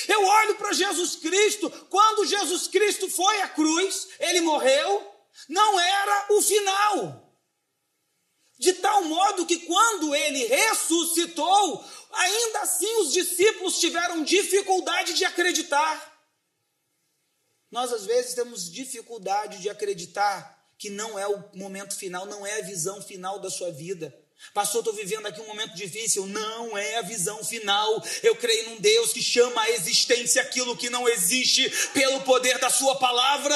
Eu 0.08 0.24
olho 0.24 0.56
para 0.56 0.74
Jesus 0.74 1.16
Cristo, 1.16 1.70
quando 1.90 2.26
Jesus 2.26 2.68
Cristo 2.68 3.10
foi 3.10 3.42
à 3.42 3.50
cruz, 3.50 4.08
ele 4.20 4.42
morreu, 4.42 5.14
não 5.50 5.80
era 5.80 6.28
o 6.32 6.42
final. 6.42 7.24
De 8.60 8.74
tal 8.74 9.04
modo 9.04 9.46
que 9.46 9.60
quando 9.60 10.14
ele 10.16 10.46
ressuscitou, 10.46 11.86
ainda 12.12 12.60
assim 12.62 13.02
os 13.02 13.12
discípulos 13.12 13.80
tiveram 13.80 14.24
dificuldade 14.24 15.14
de 15.14 15.26
acreditar. 15.26 16.14
Nós 17.72 17.92
às 17.92 18.06
vezes 18.06 18.36
temos 18.36 18.72
dificuldade 18.72 19.60
de 19.60 19.70
acreditar 19.70 20.53
que 20.84 20.90
não 20.90 21.18
é 21.18 21.26
o 21.26 21.42
momento 21.54 21.96
final, 21.96 22.26
não 22.26 22.46
é 22.46 22.60
a 22.60 22.62
visão 22.62 23.02
final 23.02 23.40
da 23.40 23.50
sua 23.50 23.72
vida. 23.72 24.14
Pastor, 24.54 24.82
estou 24.82 24.94
vivendo 24.94 25.26
aqui 25.26 25.40
um 25.40 25.48
momento 25.48 25.74
difícil. 25.76 26.26
Não 26.26 26.78
é 26.78 26.98
a 26.98 27.02
visão 27.02 27.42
final. 27.42 28.04
Eu 28.22 28.36
creio 28.36 28.70
num 28.70 28.82
Deus 28.82 29.14
que 29.14 29.24
chama 29.24 29.62
a 29.62 29.72
existência 29.72 30.42
aquilo 30.42 30.76
que 30.76 30.90
não 30.90 31.08
existe 31.08 31.70
pelo 31.94 32.20
poder 32.24 32.60
da 32.60 32.70
Sua 32.70 32.98
palavra. 32.98 33.56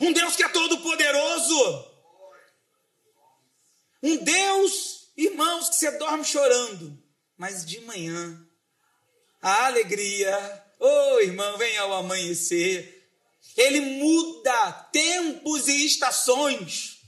Um 0.00 0.10
Deus 0.10 0.34
que 0.34 0.42
é 0.42 0.48
todo 0.48 0.78
poderoso. 0.78 1.86
Um 4.02 4.16
Deus, 4.16 5.10
irmãos, 5.18 5.68
que 5.68 5.74
você 5.74 5.90
dorme 5.98 6.24
chorando, 6.24 6.98
mas 7.36 7.62
de 7.66 7.78
manhã, 7.82 8.40
a 9.42 9.66
alegria, 9.66 10.64
oh, 10.80 11.20
irmão, 11.20 11.58
vem 11.58 11.76
ao 11.76 11.92
amanhecer. 11.92 12.95
Ele 13.56 13.80
muda 13.80 14.72
tempos 14.92 15.68
e 15.68 15.86
estações. 15.86 16.98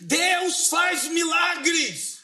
Deus 0.00 0.68
faz 0.68 1.04
milagres. 1.04 2.18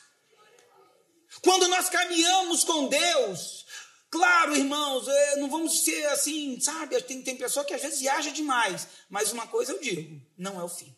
Quando 1.43 1.69
nós 1.69 1.89
caminhamos 1.89 2.65
com 2.65 2.89
Deus, 2.89 3.65
claro, 4.11 4.55
irmãos, 4.55 5.09
é, 5.09 5.37
não 5.37 5.49
vamos 5.49 5.83
ser 5.83 6.07
assim, 6.09 6.61
sabe? 6.61 7.01
Tem, 7.03 7.23
tem 7.23 7.37
pessoa 7.37 7.65
que 7.65 7.73
às 7.73 7.81
vezes 7.81 8.01
viaja 8.01 8.31
demais, 8.31 8.87
mas 9.09 9.33
uma 9.33 9.47
coisa 9.47 9.73
eu 9.73 9.81
digo: 9.81 10.21
não 10.37 10.61
é 10.61 10.65
o 10.65 10.69
fim. 10.69 10.95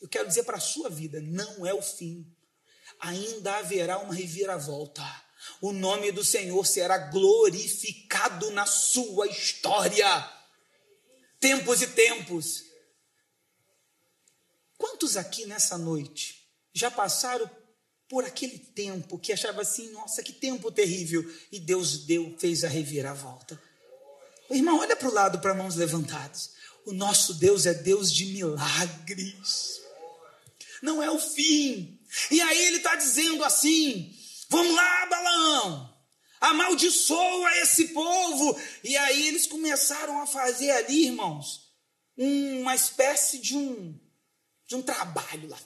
Eu 0.00 0.08
quero 0.08 0.26
dizer 0.26 0.42
para 0.42 0.56
a 0.56 0.60
sua 0.60 0.90
vida: 0.90 1.20
não 1.20 1.64
é 1.64 1.72
o 1.72 1.82
fim 1.82 2.26
ainda 3.00 3.56
haverá 3.56 3.98
uma 3.98 4.14
reviravolta. 4.14 5.04
O 5.60 5.72
nome 5.72 6.10
do 6.12 6.24
Senhor 6.24 6.66
será 6.66 6.98
glorificado 6.98 8.50
na 8.50 8.66
sua 8.66 9.26
história. 9.26 10.35
Tempos 11.40 11.82
e 11.82 11.86
tempos. 11.88 12.64
Quantos 14.76 15.16
aqui 15.16 15.46
nessa 15.46 15.78
noite 15.78 16.46
já 16.72 16.90
passaram 16.90 17.50
por 18.08 18.24
aquele 18.24 18.58
tempo 18.58 19.18
que 19.18 19.32
achava 19.32 19.62
assim, 19.62 19.90
nossa, 19.90 20.22
que 20.22 20.32
tempo 20.32 20.70
terrível, 20.70 21.24
e 21.50 21.58
Deus 21.58 22.04
deu, 22.04 22.36
fez 22.38 22.62
a 22.64 22.68
reviravolta? 22.68 23.60
Irmão, 24.50 24.78
olha 24.78 24.94
para 24.94 25.08
o 25.08 25.12
lado, 25.12 25.40
para 25.40 25.54
mãos 25.54 25.74
levantadas. 25.74 26.52
O 26.84 26.92
nosso 26.92 27.34
Deus 27.34 27.66
é 27.66 27.74
Deus 27.74 28.12
de 28.12 28.26
milagres. 28.26 29.80
Não 30.82 31.02
é 31.02 31.10
o 31.10 31.18
fim, 31.18 31.98
e 32.30 32.40
aí 32.40 32.66
ele 32.66 32.76
está 32.78 32.94
dizendo 32.94 33.42
assim: 33.44 34.14
vamos 34.48 34.74
lá, 34.74 35.06
Balaão, 35.06 35.75
amaldiçoa 36.50 37.56
esse 37.58 37.88
povo. 37.88 38.58
E 38.82 38.96
aí 38.96 39.28
eles 39.28 39.46
começaram 39.46 40.20
a 40.20 40.26
fazer 40.26 40.70
ali, 40.70 41.06
irmãos, 41.06 41.72
uma 42.16 42.74
espécie 42.74 43.38
de 43.38 43.56
um, 43.56 43.98
de 44.66 44.76
um 44.76 44.82
trabalho 44.82 45.48
lá. 45.48 45.58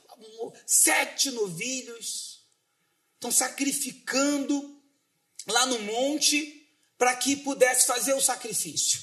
Sete 0.67 1.31
novilhos 1.31 2.45
estão 3.15 3.31
sacrificando 3.31 4.81
lá 5.47 5.67
no 5.67 5.79
monte 5.81 6.69
para 6.99 7.17
que 7.17 7.37
pudesse 7.37 7.87
fazer 7.87 8.15
o 8.15 8.21
sacrifício. 8.21 9.03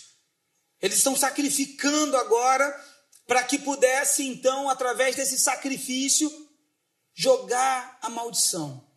Eles 0.81 0.98
estão 0.98 1.15
sacrificando 1.15 2.15
agora 2.15 2.69
para 3.25 3.43
que 3.43 3.57
pudesse, 3.57 4.24
então, 4.24 4.69
através 4.69 5.15
desse 5.15 5.38
sacrifício, 5.39 6.31
jogar 7.13 7.98
a 8.01 8.10
maldição, 8.10 8.88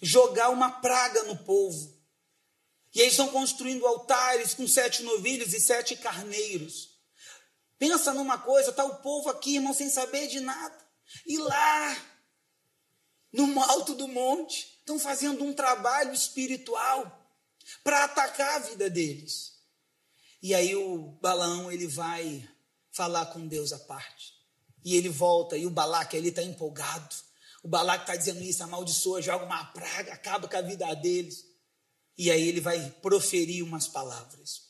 jogar 0.00 0.50
uma 0.50 0.70
praga 0.70 1.22
no 1.22 1.36
povo. 1.38 2.01
E 2.94 3.00
eles 3.00 3.12
estão 3.12 3.28
construindo 3.28 3.86
altares 3.86 4.54
com 4.54 4.68
sete 4.68 5.02
novilhos 5.02 5.52
e 5.54 5.60
sete 5.60 5.96
carneiros. 5.96 6.90
Pensa 7.78 8.12
numa 8.12 8.38
coisa, 8.38 8.70
está 8.70 8.84
o 8.84 8.96
povo 8.96 9.28
aqui, 9.30 9.56
irmão, 9.56 9.74
sem 9.74 9.88
saber 9.88 10.28
de 10.28 10.40
nada. 10.40 10.78
E 11.26 11.38
lá, 11.38 11.96
no 13.32 13.60
alto 13.62 13.94
do 13.94 14.06
monte, 14.06 14.78
estão 14.78 14.98
fazendo 14.98 15.42
um 15.42 15.52
trabalho 15.52 16.12
espiritual 16.12 17.20
para 17.82 18.04
atacar 18.04 18.56
a 18.56 18.58
vida 18.60 18.90
deles. 18.90 19.52
E 20.42 20.54
aí 20.54 20.74
o 20.74 21.18
Balaão, 21.20 21.70
ele 21.70 21.86
vai 21.86 22.48
falar 22.90 23.26
com 23.26 23.46
Deus 23.46 23.72
à 23.72 23.78
parte. 23.78 24.34
E 24.84 24.96
ele 24.96 25.08
volta, 25.08 25.56
e 25.56 25.66
o 25.66 25.70
Balaque 25.70 26.16
ali 26.16 26.28
está 26.28 26.42
empolgado. 26.42 27.14
O 27.62 27.68
Balac 27.68 28.02
está 28.02 28.16
dizendo 28.16 28.42
isso, 28.42 28.62
amaldiçoa, 28.62 29.22
joga 29.22 29.44
uma 29.44 29.64
praga, 29.66 30.12
acaba 30.12 30.48
com 30.48 30.56
a 30.56 30.62
vida 30.62 30.92
deles. 30.94 31.51
E 32.16 32.30
aí 32.30 32.48
ele 32.48 32.60
vai 32.60 32.90
proferir 33.02 33.64
umas 33.64 33.88
palavras. 33.88 34.62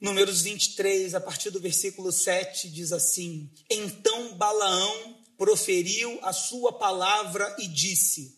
Números 0.00 0.42
23, 0.42 1.14
a 1.14 1.20
partir 1.20 1.50
do 1.50 1.60
versículo 1.60 2.12
7, 2.12 2.68
diz 2.70 2.92
assim: 2.92 3.50
Então 3.70 4.34
Balaão 4.34 5.18
proferiu 5.38 6.18
a 6.22 6.32
sua 6.32 6.72
palavra 6.72 7.56
e 7.58 7.66
disse: 7.66 8.36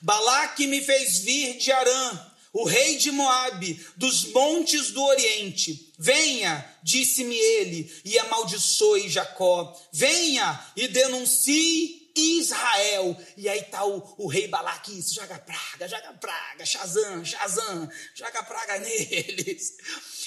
Balaque 0.00 0.66
me 0.66 0.80
fez 0.80 1.18
vir 1.18 1.58
de 1.58 1.70
Arã, 1.70 2.32
o 2.52 2.64
rei 2.64 2.96
de 2.96 3.10
Moabe, 3.10 3.78
dos 3.96 4.24
montes 4.32 4.90
do 4.90 5.02
Oriente. 5.02 5.92
Venha, 5.98 6.64
disse-me 6.82 7.36
ele, 7.36 7.92
e 8.04 8.18
amaldiçoe 8.18 9.08
Jacó. 9.08 9.78
Venha 9.92 10.72
e 10.74 10.88
denuncie 10.88 11.95
Israel. 12.16 13.16
E 13.36 13.48
aí 13.48 13.60
está 13.60 13.84
o, 13.84 14.14
o 14.18 14.26
rei 14.26 14.48
Balaque, 14.48 14.98
isso, 14.98 15.14
joga 15.14 15.38
praga, 15.38 15.86
joga 15.86 16.12
praga, 16.14 16.64
Shazam, 16.64 17.24
Shazam, 17.24 17.90
joga 18.14 18.42
praga 18.42 18.78
neles. 18.80 19.76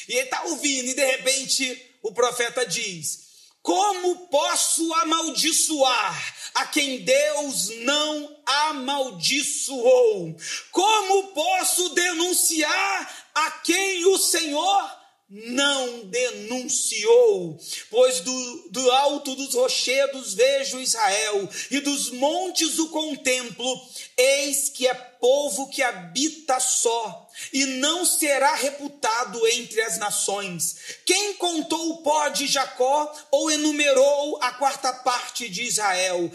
E 0.08 0.14
ele 0.14 0.22
está 0.22 0.44
ouvindo, 0.44 0.90
e 0.90 0.94
de 0.94 1.06
repente 1.06 1.98
o 2.02 2.12
profeta 2.14 2.66
diz: 2.66 3.28
Como 3.62 4.28
posso 4.28 4.94
amaldiçoar 4.96 6.36
a 6.56 6.66
quem 6.66 7.04
Deus 7.04 7.70
não 7.82 8.42
amaldiçoou. 8.46 10.36
Como 10.72 11.28
posso 11.34 11.90
denunciar 11.90 13.30
a 13.34 13.52
quem 13.52 14.06
o 14.06 14.18
Senhor 14.18 14.99
não 15.30 16.06
denunciou, 16.06 17.60
pois 17.92 18.20
do, 18.22 18.70
do 18.72 18.92
alto 18.92 19.36
dos 19.36 19.54
rochedos 19.54 20.34
vejo 20.34 20.80
Israel, 20.80 21.48
e 21.70 21.80
dos 21.82 22.10
montes 22.10 22.80
o 22.80 22.90
contemplo, 22.90 23.80
eis 24.18 24.70
que 24.70 24.88
é 24.88 24.94
povo 24.94 25.70
que 25.70 25.84
habita 25.84 26.60
só, 26.60 27.30
e 27.54 27.64
não 27.66 28.06
será 28.06 28.56
reputado 28.56 29.46
entre 29.50 29.82
as 29.82 30.00
nações. 30.00 30.78
Quem 31.06 31.36
contou 31.36 31.92
o 31.92 31.98
pó 32.02 32.30
de 32.30 32.48
Jacó, 32.48 33.14
ou 33.32 33.52
enumerou 33.52 34.40
a 34.42 34.54
quarta 34.54 34.92
parte 34.92 35.48
de 35.48 35.64
Israel? 35.64 36.32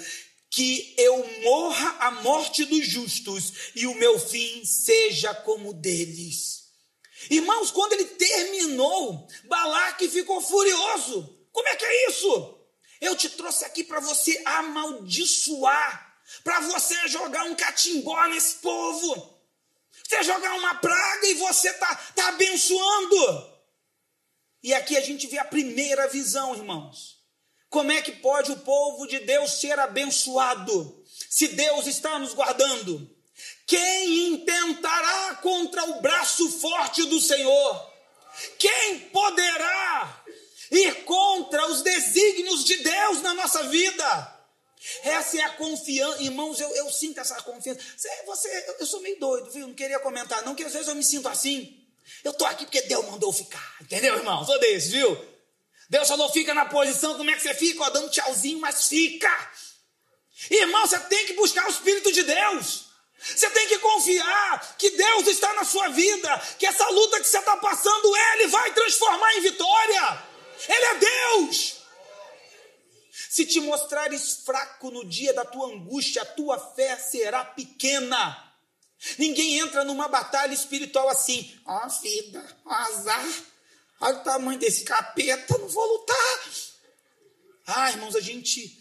Que 0.48 0.94
eu 0.96 1.28
morra 1.42 1.96
a 1.98 2.10
morte 2.12 2.64
dos 2.64 2.86
justos, 2.86 3.52
e 3.74 3.88
o 3.88 3.94
meu 3.96 4.20
fim 4.20 4.64
seja 4.64 5.34
como 5.34 5.74
deles. 5.74 6.53
Irmãos, 7.30 7.70
quando 7.70 7.94
ele 7.94 8.04
terminou, 8.04 9.26
Balaque 9.44 10.08
ficou 10.08 10.40
furioso. 10.40 11.38
Como 11.52 11.68
é 11.68 11.76
que 11.76 11.84
é 11.84 12.08
isso? 12.08 12.58
Eu 13.00 13.16
te 13.16 13.28
trouxe 13.28 13.64
aqui 13.64 13.84
para 13.84 14.00
você 14.00 14.40
amaldiçoar, 14.44 16.18
para 16.42 16.60
você 16.60 17.08
jogar 17.08 17.44
um 17.44 17.54
catimbó 17.54 18.26
nesse 18.26 18.56
povo. 18.56 19.34
Você 20.06 20.22
jogar 20.22 20.54
uma 20.54 20.74
praga 20.76 21.26
e 21.26 21.34
você 21.34 21.72
tá, 21.74 21.94
tá 22.14 22.28
abençoando. 22.28 23.54
E 24.62 24.72
aqui 24.74 24.96
a 24.96 25.00
gente 25.00 25.26
vê 25.26 25.38
a 25.38 25.44
primeira 25.44 26.08
visão, 26.08 26.54
irmãos. 26.54 27.22
Como 27.68 27.92
é 27.92 28.00
que 28.00 28.12
pode 28.12 28.52
o 28.52 28.60
povo 28.60 29.06
de 29.06 29.18
Deus 29.20 29.60
ser 29.60 29.78
abençoado 29.78 31.04
se 31.28 31.48
Deus 31.48 31.86
está 31.86 32.18
nos 32.18 32.32
guardando? 32.32 33.13
Quem 33.66 34.34
intentará 34.34 35.36
contra 35.36 35.84
o 35.84 36.00
braço 36.00 36.48
forte 36.60 37.04
do 37.06 37.20
Senhor? 37.20 37.92
Quem 38.58 39.00
poderá 39.10 40.24
ir 40.70 41.04
contra 41.04 41.66
os 41.68 41.82
desígnios 41.82 42.64
de 42.64 42.76
Deus 42.76 43.22
na 43.22 43.34
nossa 43.34 43.62
vida? 43.64 44.34
Essa 45.02 45.38
é 45.38 45.42
a 45.42 45.50
confiança, 45.50 46.22
irmãos, 46.22 46.60
eu, 46.60 46.68
eu 46.74 46.90
sinto 46.90 47.18
essa 47.18 47.40
confiança. 47.42 47.80
Você, 47.96 48.22
você, 48.26 48.76
eu 48.80 48.86
sou 48.86 49.00
meio 49.00 49.18
doido, 49.18 49.50
viu? 49.50 49.66
Não 49.66 49.74
queria 49.74 49.98
comentar, 49.98 50.44
não, 50.44 50.54
que 50.54 50.62
às 50.62 50.72
vezes 50.72 50.88
eu 50.88 50.94
me 50.94 51.04
sinto 51.04 51.26
assim. 51.28 51.80
Eu 52.22 52.32
estou 52.32 52.46
aqui 52.46 52.66
porque 52.66 52.82
Deus 52.82 53.06
mandou 53.06 53.32
ficar, 53.32 53.76
entendeu, 53.80 54.14
irmão? 54.14 54.44
Sou 54.44 54.58
desse, 54.60 54.90
viu? 54.90 55.34
Deus 55.88 56.06
falou, 56.06 56.30
fica 56.30 56.52
na 56.52 56.66
posição, 56.66 57.16
como 57.16 57.30
é 57.30 57.34
que 57.34 57.40
você 57.40 57.54
fica? 57.54 57.82
Ó, 57.82 57.90
dando 57.90 58.10
tchauzinho, 58.10 58.58
mas 58.60 58.88
fica. 58.88 59.52
Irmão, 60.50 60.86
você 60.86 60.98
tem 61.00 61.26
que 61.26 61.32
buscar 61.34 61.66
o 61.66 61.70
Espírito 61.70 62.12
de 62.12 62.22
Deus. 62.24 62.83
Você 63.24 63.48
tem 63.50 63.68
que 63.68 63.78
confiar 63.78 64.76
que 64.76 64.90
Deus 64.90 65.26
está 65.28 65.52
na 65.54 65.64
sua 65.64 65.88
vida, 65.88 66.38
que 66.58 66.66
essa 66.66 66.86
luta 66.90 67.20
que 67.20 67.26
você 67.26 67.38
está 67.38 67.56
passando, 67.56 68.16
Ele 68.16 68.48
vai 68.48 68.72
transformar 68.74 69.34
em 69.36 69.40
vitória. 69.40 70.22
Ele 70.68 70.84
é 70.84 70.94
Deus. 70.96 71.76
Se 73.30 73.46
te 73.46 73.60
mostrares 73.60 74.42
fraco 74.44 74.90
no 74.90 75.04
dia 75.04 75.32
da 75.32 75.44
tua 75.44 75.68
angústia, 75.68 76.22
a 76.22 76.26
tua 76.26 76.58
fé 76.58 76.96
será 76.96 77.44
pequena. 77.44 78.54
Ninguém 79.18 79.58
entra 79.58 79.84
numa 79.84 80.06
batalha 80.06 80.52
espiritual 80.52 81.08
assim, 81.08 81.52
ó 81.66 81.84
oh, 81.84 82.00
vida, 82.00 82.58
ó 82.64 82.70
oh, 82.70 82.72
azar, 82.72 83.28
olha 84.00 84.18
o 84.18 84.22
tamanho 84.22 84.58
desse 84.58 84.84
capeta, 84.84 85.58
não 85.58 85.68
vou 85.68 85.84
lutar. 85.84 86.50
Ah, 87.66 87.90
irmãos, 87.90 88.14
a 88.14 88.20
gente, 88.20 88.78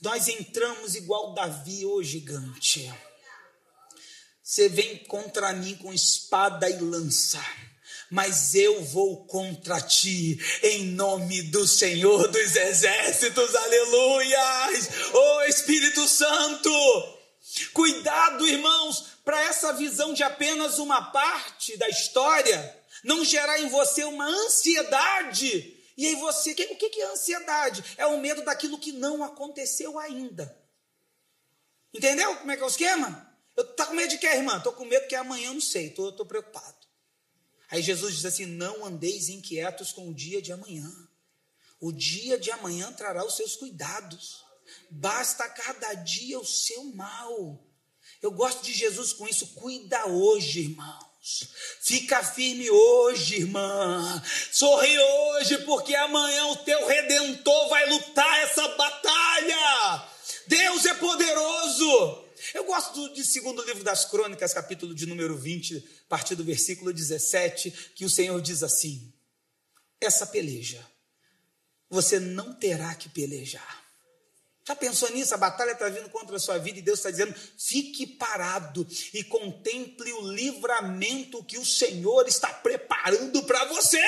nós 0.00 0.28
entramos 0.28 0.94
igual 0.94 1.34
Davi, 1.34 1.86
ô 1.86 2.02
gigante. 2.02 2.92
Você 4.46 4.68
vem 4.68 4.98
contra 5.04 5.54
mim 5.54 5.74
com 5.76 5.90
espada 5.90 6.68
e 6.68 6.76
lança, 6.76 7.42
mas 8.10 8.54
eu 8.54 8.84
vou 8.84 9.24
contra 9.26 9.80
ti 9.80 10.38
em 10.62 10.84
nome 10.88 11.40
do 11.44 11.66
Senhor 11.66 12.28
dos 12.28 12.54
Exércitos, 12.54 13.54
aleluias! 13.54 14.88
Ô 15.14 15.18
oh, 15.18 15.42
Espírito 15.44 16.06
Santo! 16.06 16.70
Cuidado, 17.72 18.46
irmãos, 18.46 19.14
para 19.24 19.42
essa 19.44 19.72
visão 19.72 20.12
de 20.12 20.22
apenas 20.22 20.78
uma 20.78 21.10
parte 21.10 21.78
da 21.78 21.88
história 21.88 22.84
não 23.02 23.24
gerar 23.24 23.58
em 23.60 23.70
você 23.70 24.04
uma 24.04 24.26
ansiedade. 24.26 25.74
E 25.96 26.06
aí 26.06 26.16
você, 26.16 26.50
o 26.50 26.54
que 26.54 27.00
é 27.00 27.06
ansiedade? 27.06 27.82
É 27.96 28.04
o 28.04 28.20
medo 28.20 28.44
daquilo 28.44 28.78
que 28.78 28.92
não 28.92 29.24
aconteceu 29.24 29.98
ainda. 29.98 30.54
Entendeu 31.94 32.36
como 32.36 32.50
é 32.50 32.56
que 32.58 32.62
é 32.62 32.66
o 32.66 32.68
esquema? 32.68 33.23
Eu 33.56 33.64
tá 33.74 33.86
com 33.86 33.94
medo 33.94 34.10
de 34.10 34.18
quê, 34.18 34.26
irmã? 34.26 34.56
Estou 34.56 34.72
com 34.72 34.84
medo 34.84 35.06
que 35.06 35.14
amanhã 35.14 35.52
não 35.52 35.60
sei, 35.60 35.88
estou 35.88 36.10
tô, 36.10 36.18
tô 36.18 36.26
preocupado. 36.26 36.84
Aí 37.70 37.82
Jesus 37.82 38.14
diz 38.14 38.24
assim: 38.24 38.46
não 38.46 38.84
andeis 38.84 39.28
inquietos 39.28 39.92
com 39.92 40.08
o 40.08 40.14
dia 40.14 40.40
de 40.40 40.52
amanhã. 40.52 40.90
O 41.80 41.92
dia 41.92 42.38
de 42.38 42.50
amanhã 42.50 42.92
trará 42.92 43.24
os 43.24 43.36
seus 43.36 43.56
cuidados. 43.56 44.42
Basta 44.90 45.48
cada 45.48 45.94
dia 45.94 46.38
o 46.38 46.44
seu 46.44 46.84
mal. 46.94 47.62
Eu 48.22 48.30
gosto 48.30 48.62
de 48.62 48.72
Jesus 48.72 49.12
com 49.12 49.28
isso. 49.28 49.48
Cuida 49.54 50.06
hoje, 50.06 50.60
irmãos. 50.60 51.48
Fica 51.82 52.22
firme 52.22 52.70
hoje, 52.70 53.36
irmã. 53.36 54.22
Sorri 54.52 54.98
hoje, 54.98 55.58
porque 55.58 55.94
amanhã 55.94 56.46
o 56.46 56.56
teu 56.56 56.86
redentor 56.86 57.68
vai 57.68 57.88
lutar 57.88 58.40
essa 58.40 58.66
batalha. 58.68 60.08
Deus 60.46 60.84
é 60.86 60.94
poderoso. 60.94 62.23
Eu 62.54 62.64
gosto 62.64 63.12
de 63.12 63.24
segundo 63.24 63.64
livro 63.64 63.82
das 63.82 64.04
crônicas, 64.04 64.54
capítulo 64.54 64.94
de 64.94 65.06
número 65.06 65.36
20, 65.36 65.76
a 65.76 66.08
partir 66.08 66.36
do 66.36 66.44
versículo 66.44 66.92
17, 66.92 67.92
que 67.96 68.04
o 68.04 68.08
Senhor 68.08 68.40
diz 68.40 68.62
assim: 68.62 69.12
essa 70.00 70.24
peleja, 70.24 70.86
você 71.90 72.20
não 72.20 72.54
terá 72.54 72.94
que 72.94 73.08
pelejar. 73.08 73.84
Já 74.64 74.76
pensou 74.76 75.10
nisso? 75.10 75.34
A 75.34 75.36
batalha 75.36 75.72
está 75.72 75.88
vindo 75.88 76.08
contra 76.10 76.36
a 76.36 76.38
sua 76.38 76.56
vida 76.56 76.78
e 76.78 76.82
Deus 76.82 77.00
está 77.00 77.10
dizendo: 77.10 77.34
fique 77.58 78.06
parado 78.06 78.86
e 79.12 79.24
contemple 79.24 80.12
o 80.12 80.30
livramento 80.30 81.42
que 81.42 81.58
o 81.58 81.66
Senhor 81.66 82.28
está 82.28 82.54
preparando 82.54 83.42
para 83.42 83.64
você. 83.64 84.00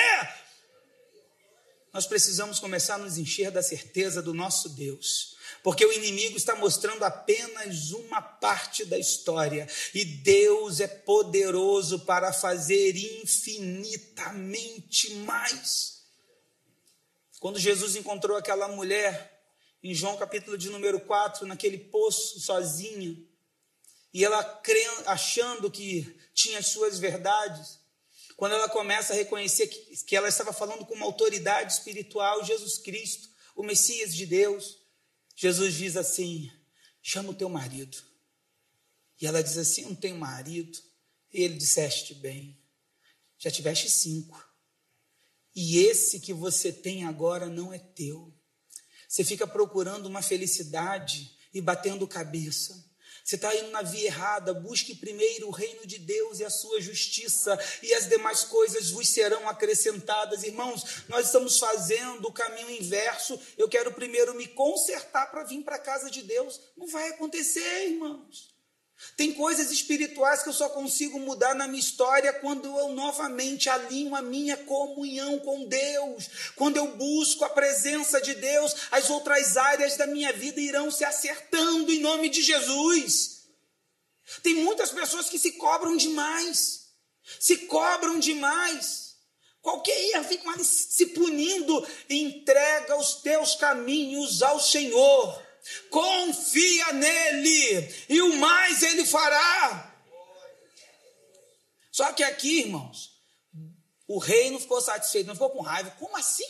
Nós 1.93 2.07
precisamos 2.07 2.59
começar 2.59 2.95
a 2.95 2.99
nos 2.99 3.17
encher 3.17 3.51
da 3.51 3.61
certeza 3.61 4.21
do 4.21 4.33
nosso 4.33 4.69
Deus 4.69 5.36
porque 5.63 5.85
o 5.85 5.91
inimigo 5.91 6.37
está 6.37 6.55
mostrando 6.55 7.03
apenas 7.03 7.91
uma 7.91 8.21
parte 8.21 8.85
da 8.85 8.97
história 8.97 9.67
e 9.93 10.05
Deus 10.05 10.79
é 10.79 10.87
poderoso 10.87 11.99
para 12.01 12.31
fazer 12.33 12.95
infinitamente 13.21 15.13
mais. 15.15 15.97
Quando 17.39 17.59
Jesus 17.59 17.95
encontrou 17.95 18.35
aquela 18.37 18.67
mulher 18.67 19.37
em 19.83 19.93
João 19.93 20.17
capítulo 20.17 20.57
de 20.57 20.69
número 20.69 20.99
4, 20.99 21.45
naquele 21.45 21.77
poço 21.77 22.39
sozinha, 22.39 23.15
e 24.13 24.25
ela 24.25 24.61
achando 25.05 25.69
que 25.69 26.17
tinha 26.33 26.59
as 26.59 26.67
suas 26.67 26.97
verdades, 26.97 27.79
quando 28.35 28.53
ela 28.53 28.69
começa 28.69 29.13
a 29.13 29.15
reconhecer 29.15 29.67
que, 29.67 30.05
que 30.05 30.15
ela 30.15 30.27
estava 30.27 30.53
falando 30.53 30.85
com 30.85 30.93
uma 30.93 31.05
autoridade 31.05 31.73
espiritual, 31.73 32.43
Jesus 32.43 32.77
Cristo, 32.77 33.29
o 33.55 33.63
Messias 33.63 34.15
de 34.15 34.25
Deus, 34.25 34.79
Jesus 35.39 35.75
diz 35.75 35.95
assim: 35.95 36.51
chama 37.01 37.29
o 37.29 37.35
teu 37.35 37.47
marido. 37.47 37.95
E 39.21 39.27
ela 39.27 39.43
diz 39.43 39.55
assim: 39.55 39.83
não 39.83 39.95
tenho 39.95 40.17
marido. 40.17 40.77
E 41.31 41.43
ele 41.43 41.55
disseste 41.55 42.15
bem, 42.15 42.59
já 43.37 43.51
tiveste 43.51 43.89
cinco. 43.89 44.43
E 45.55 45.77
esse 45.77 46.19
que 46.19 46.33
você 46.33 46.71
tem 46.71 47.05
agora 47.05 47.47
não 47.47 47.71
é 47.71 47.77
teu. 47.77 48.33
Você 49.07 49.23
fica 49.23 49.45
procurando 49.45 50.07
uma 50.07 50.21
felicidade 50.21 51.37
e 51.53 51.61
batendo 51.61 52.07
cabeça. 52.07 52.86
Você 53.27 53.35
está 53.35 53.53
indo 53.53 53.71
na 53.71 53.81
via 53.81 54.05
errada. 54.05 54.53
Busque 54.53 54.95
primeiro 54.95 55.49
o 55.49 55.51
reino 55.51 55.85
de 55.85 55.97
Deus 55.97 56.39
e 56.39 56.45
a 56.45 56.49
sua 56.49 56.79
justiça, 56.79 57.59
e 57.83 57.93
as 57.93 58.07
demais 58.07 58.45
coisas 58.45 58.89
vos 58.89 59.09
serão 59.09 59.49
acrescentadas. 59.49 60.43
Irmãos, 60.43 61.03
nós 61.09 61.25
estamos 61.25 61.59
fazendo 61.59 62.25
o 62.25 62.31
caminho 62.31 62.71
inverso. 62.71 63.37
Eu 63.57 63.67
quero 63.67 63.91
primeiro 63.91 64.33
me 64.33 64.47
consertar 64.47 65.29
para 65.29 65.43
vir 65.43 65.61
para 65.61 65.75
a 65.75 65.79
casa 65.79 66.09
de 66.09 66.21
Deus. 66.21 66.57
Não 66.77 66.87
vai 66.87 67.09
acontecer, 67.09 67.89
irmãos. 67.89 68.56
Tem 69.15 69.31
coisas 69.33 69.71
espirituais 69.71 70.41
que 70.41 70.49
eu 70.49 70.53
só 70.53 70.69
consigo 70.69 71.19
mudar 71.19 71.53
na 71.53 71.67
minha 71.67 71.79
história 71.79 72.33
quando 72.33 72.65
eu 72.65 72.89
novamente 72.89 73.69
alinho 73.69 74.15
a 74.15 74.21
minha 74.21 74.57
comunhão 74.57 75.39
com 75.39 75.65
Deus. 75.65 76.29
Quando 76.55 76.77
eu 76.77 76.95
busco 76.95 77.45
a 77.45 77.49
presença 77.49 78.19
de 78.19 78.33
Deus, 78.33 78.75
as 78.91 79.09
outras 79.09 79.55
áreas 79.55 79.97
da 79.97 80.07
minha 80.07 80.33
vida 80.33 80.59
irão 80.59 80.89
se 80.89 81.05
acertando 81.05 81.91
em 81.91 81.99
nome 81.99 82.27
de 82.29 82.41
Jesus. 82.41 83.43
Tem 84.41 84.55
muitas 84.55 84.89
pessoas 84.91 85.29
que 85.29 85.37
se 85.37 85.53
cobram 85.53 85.95
demais. 85.95 86.87
Se 87.39 87.57
cobram 87.67 88.19
demais. 88.19 89.15
Qualquer 89.61 89.97
erro 90.11 90.23
fica 90.23 90.63
se 90.63 91.07
punindo. 91.07 91.87
Entrega 92.09 92.97
os 92.97 93.15
teus 93.15 93.55
caminhos 93.55 94.41
ao 94.41 94.59
Senhor 94.59 95.46
Confia 95.89 96.93
nele 96.93 97.95
e 98.09 98.21
o 98.21 98.35
mais 98.35 98.83
ele 98.83 99.05
fará. 99.05 99.95
Só 101.91 102.13
que 102.13 102.23
aqui, 102.23 102.59
irmãos, 102.59 103.19
o 104.07 104.19
rei 104.19 104.51
não 104.51 104.59
ficou 104.59 104.79
satisfeito, 104.79 105.27
não 105.27 105.35
ficou 105.35 105.49
com 105.49 105.61
raiva. 105.61 105.91
Como 105.99 106.15
assim? 106.15 106.47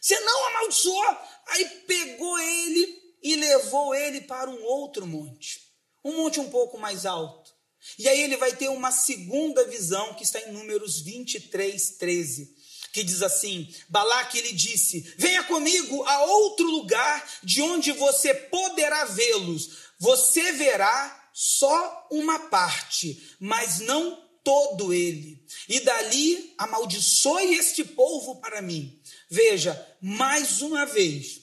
Você 0.00 0.18
não 0.20 0.46
amaldiçoou? 0.48 1.16
Aí 1.48 1.64
pegou 1.86 2.38
ele 2.38 3.16
e 3.22 3.36
levou 3.36 3.94
ele 3.94 4.22
para 4.22 4.48
um 4.48 4.62
outro 4.62 5.06
monte, 5.06 5.60
um 6.04 6.16
monte 6.16 6.40
um 6.40 6.50
pouco 6.50 6.78
mais 6.78 7.04
alto. 7.04 7.50
E 7.98 8.08
aí 8.08 8.20
ele 8.20 8.36
vai 8.36 8.54
ter 8.54 8.68
uma 8.68 8.92
segunda 8.92 9.64
visão 9.64 10.14
que 10.14 10.22
está 10.22 10.40
em 10.40 10.52
Números 10.52 11.00
23, 11.00 11.96
13 11.96 12.59
que 12.92 13.02
diz 13.02 13.22
assim: 13.22 13.72
Balaque 13.88 14.40
lhe 14.40 14.52
disse: 14.52 15.14
Venha 15.16 15.44
comigo 15.44 16.02
a 16.04 16.24
outro 16.24 16.66
lugar 16.66 17.28
de 17.42 17.62
onde 17.62 17.92
você 17.92 18.34
poderá 18.34 19.04
vê-los. 19.04 19.90
Você 19.98 20.52
verá 20.52 21.30
só 21.32 22.08
uma 22.10 22.38
parte, 22.48 23.36
mas 23.38 23.80
não 23.80 24.30
todo 24.42 24.92
ele. 24.92 25.44
E 25.68 25.80
dali 25.80 26.54
amaldiçoe 26.58 27.54
este 27.54 27.84
povo 27.84 28.40
para 28.40 28.62
mim. 28.62 29.00
Veja, 29.30 29.96
mais 30.00 30.60
uma 30.60 30.86
vez, 30.86 31.42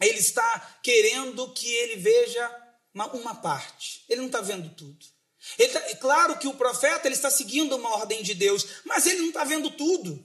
ele 0.00 0.18
está 0.18 0.78
querendo 0.82 1.52
que 1.52 1.68
ele 1.68 1.96
veja 1.96 2.68
uma, 2.94 3.34
parte. 3.34 4.04
Ele 4.08 4.20
não 4.20 4.28
está 4.28 4.40
vendo 4.40 4.70
tudo. 4.70 5.06
Ele 5.58 5.72
tá, 5.72 5.80
é 5.80 5.94
claro 5.94 6.38
que 6.38 6.48
o 6.48 6.54
profeta 6.54 7.06
ele 7.06 7.14
está 7.14 7.30
seguindo 7.30 7.76
uma 7.76 7.96
ordem 7.96 8.22
de 8.22 8.34
Deus, 8.34 8.66
mas 8.84 9.06
ele 9.06 9.20
não 9.20 9.28
está 9.28 9.44
vendo 9.44 9.70
tudo. 9.70 10.24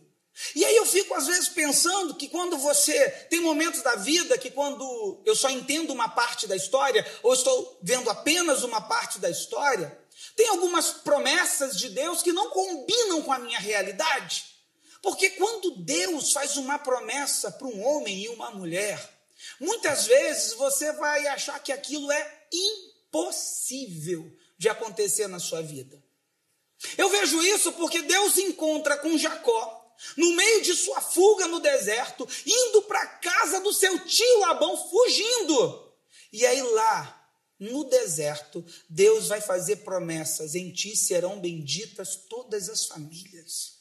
E 0.56 0.66
aí 0.66 0.76
eu 0.76 0.86
fico 0.86 1.14
às 1.14 1.28
vezes 1.28 1.48
pensando 1.50 2.16
que 2.16 2.28
quando 2.28 2.58
você 2.58 3.10
tem 3.30 3.40
momentos 3.40 3.82
da 3.82 3.96
vida 3.96 4.38
que 4.38 4.50
quando 4.50 5.22
eu 5.26 5.36
só 5.36 5.50
entendo 5.50 5.94
uma 5.94 6.10
parte 6.10 6.48
da 6.48 6.56
história, 6.56 7.06
ou 7.22 7.34
estou 7.34 7.80
vendo 7.82 8.10
apenas 8.10 8.64
uma 8.64 8.82
parte 8.82 9.20
da 9.20 9.30
história, 9.30 9.98
tem 10.36 10.48
algumas 10.48 10.92
promessas 10.92 11.78
de 11.78 11.90
Deus 11.90 12.24
que 12.24 12.34
não 12.34 12.50
combinam 12.50 13.22
com 13.22 13.32
a 13.32 13.40
minha 13.40 13.60
realidade. 13.60 14.46
Porque 15.02 15.32
quando 15.32 15.76
Deus 15.78 16.32
faz 16.32 16.58
uma 16.58 16.80
promessa 16.80 17.52
para 17.52 17.68
um 17.68 17.86
homem 17.86 18.24
e 18.24 18.30
uma 18.30 18.50
mulher, 18.52 18.98
muitas 19.60 20.08
vezes 20.08 20.54
você 20.54 20.94
vai 20.94 21.28
achar 21.28 21.60
que 21.60 21.72
aquilo 21.72 22.12
é 22.12 22.46
impossível 22.52 24.32
de 24.58 24.70
acontecer 24.70 25.28
na 25.28 25.40
sua 25.40 25.62
vida. 25.62 26.02
Eu 26.98 27.10
vejo 27.10 27.42
isso 27.44 27.72
porque 27.74 28.02
Deus 28.02 28.38
encontra 28.38 28.98
com 28.98 29.18
Jacó 29.18 29.83
no 30.18 30.36
meio 30.36 30.62
de 30.62 30.76
sua 30.76 31.02
fuga 31.02 31.48
no 31.48 31.60
deserto, 31.60 32.28
indo 32.46 32.82
para 32.84 33.02
a 33.02 33.08
casa 33.08 33.60
do 33.60 33.74
seu 33.74 33.98
tio 34.06 34.40
Labão, 34.40 34.90
fugindo. 34.90 35.94
E 36.32 36.46
aí 36.46 36.62
lá, 36.62 37.32
no 37.60 37.84
deserto, 37.86 38.66
Deus 38.90 39.28
vai 39.28 39.42
fazer 39.42 39.78
promessas: 39.78 40.56
em 40.56 40.72
ti 40.72 40.96
serão 40.96 41.40
benditas 41.40 42.16
todas 42.30 42.70
as 42.70 42.86
famílias. 42.86 43.80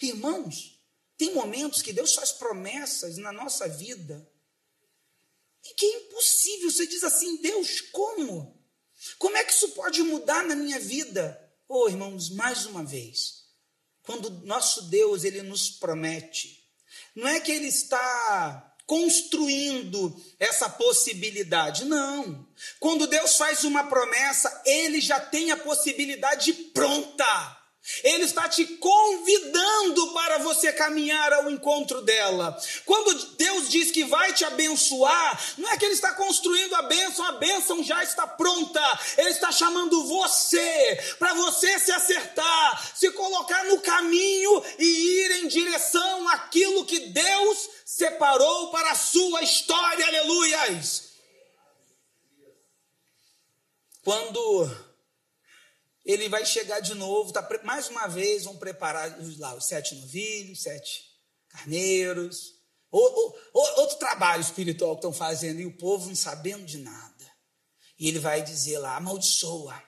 Irmãos, 0.00 0.78
tem 1.16 1.34
momentos 1.34 1.82
que 1.82 1.92
Deus 1.92 2.14
faz 2.14 2.32
promessas 2.32 3.16
na 3.16 3.32
nossa 3.32 3.68
vida 3.68 4.28
e 5.64 5.74
que 5.74 5.84
é 5.84 5.96
impossível. 5.98 6.70
Você 6.70 6.86
diz 6.86 7.04
assim: 7.04 7.36
Deus, 7.40 7.80
como? 7.92 8.58
Como 9.18 9.36
é 9.36 9.44
que 9.44 9.52
isso 9.52 9.70
pode 9.70 10.02
mudar 10.02 10.44
na 10.44 10.54
minha 10.54 10.78
vida? 10.78 11.38
Oh, 11.68 11.88
irmãos, 11.88 12.30
mais 12.30 12.66
uma 12.66 12.84
vez 12.84 13.39
quando 14.04 14.30
nosso 14.46 14.82
Deus 14.82 15.24
ele 15.24 15.42
nos 15.42 15.70
promete, 15.70 16.64
não 17.14 17.28
é 17.28 17.40
que 17.40 17.52
ele 17.52 17.68
está 17.68 18.70
construindo 18.86 20.20
essa 20.38 20.68
possibilidade, 20.68 21.84
não. 21.84 22.44
Quando 22.80 23.06
Deus 23.06 23.36
faz 23.36 23.62
uma 23.62 23.84
promessa, 23.84 24.62
ele 24.66 25.00
já 25.00 25.20
tem 25.20 25.52
a 25.52 25.56
possibilidade 25.56 26.52
pronta. 26.52 27.59
Ele 28.04 28.24
está 28.24 28.48
te 28.48 28.64
convidando 28.64 30.12
para 30.12 30.38
você 30.38 30.72
caminhar 30.72 31.32
ao 31.32 31.50
encontro 31.50 32.02
dela. 32.02 32.56
Quando 32.84 33.14
Deus 33.36 33.68
diz 33.70 33.90
que 33.90 34.04
vai 34.04 34.32
te 34.34 34.44
abençoar, 34.44 35.42
não 35.56 35.68
é 35.70 35.78
que 35.78 35.86
Ele 35.86 35.94
está 35.94 36.12
construindo 36.12 36.74
a 36.74 36.82
bênção, 36.82 37.24
a 37.24 37.32
bênção 37.32 37.82
já 37.82 38.02
está 38.04 38.26
pronta. 38.26 38.80
Ele 39.16 39.30
está 39.30 39.50
chamando 39.50 40.06
você, 40.06 41.16
para 41.18 41.34
você 41.34 41.78
se 41.78 41.90
acertar, 41.90 42.92
se 42.94 43.10
colocar 43.12 43.64
no 43.64 43.80
caminho 43.80 44.62
e 44.78 44.84
ir 44.84 45.30
em 45.42 45.48
direção 45.48 46.28
àquilo 46.28 46.84
que 46.84 47.00
Deus 47.00 47.68
separou 47.84 48.70
para 48.70 48.90
a 48.92 48.94
sua 48.94 49.42
história. 49.42 50.06
Aleluias! 50.06 51.10
Quando 54.02 54.89
ele 56.10 56.28
vai 56.28 56.44
chegar 56.46 56.80
de 56.80 56.94
novo, 56.94 57.32
tá, 57.32 57.46
mais 57.62 57.88
uma 57.88 58.06
vez 58.06 58.44
vão 58.44 58.56
preparar 58.56 59.16
lá 59.38 59.54
os 59.54 59.66
sete 59.66 59.94
novilhos, 59.94 60.62
sete 60.62 61.04
carneiros, 61.48 62.54
ou, 62.90 63.38
ou, 63.52 63.80
outro 63.80 63.98
trabalho 63.98 64.40
espiritual 64.40 64.92
que 64.92 64.98
estão 64.98 65.12
fazendo, 65.12 65.60
e 65.60 65.66
o 65.66 65.76
povo 65.76 66.08
não 66.08 66.16
sabendo 66.16 66.64
de 66.64 66.78
nada. 66.78 67.30
E 67.98 68.08
ele 68.08 68.18
vai 68.18 68.42
dizer 68.42 68.78
lá: 68.78 68.96
amaldiçoa, 68.96 69.80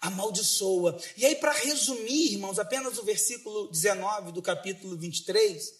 amaldiçoa. 0.00 1.00
E 1.16 1.26
aí, 1.26 1.36
para 1.36 1.52
resumir, 1.52 2.32
irmãos, 2.32 2.58
apenas 2.58 2.98
o 2.98 3.04
versículo 3.04 3.68
19 3.70 4.32
do 4.32 4.42
capítulo 4.42 4.96
23, 4.96 5.72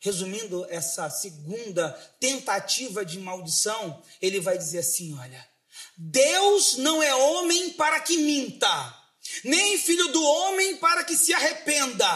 resumindo 0.00 0.66
essa 0.68 1.08
segunda 1.08 1.90
tentativa 2.20 3.04
de 3.04 3.18
maldição, 3.18 4.02
ele 4.20 4.40
vai 4.40 4.58
dizer 4.58 4.78
assim: 4.78 5.16
olha. 5.18 5.54
Deus 5.96 6.76
não 6.76 7.02
é 7.02 7.14
homem 7.14 7.70
para 7.70 8.00
que 8.00 8.16
minta, 8.16 9.03
nem 9.42 9.78
filho 9.78 10.08
do 10.08 10.22
homem 10.22 10.76
para 10.76 11.04
que 11.04 11.16
se 11.16 11.32
arrependa. 11.32 12.06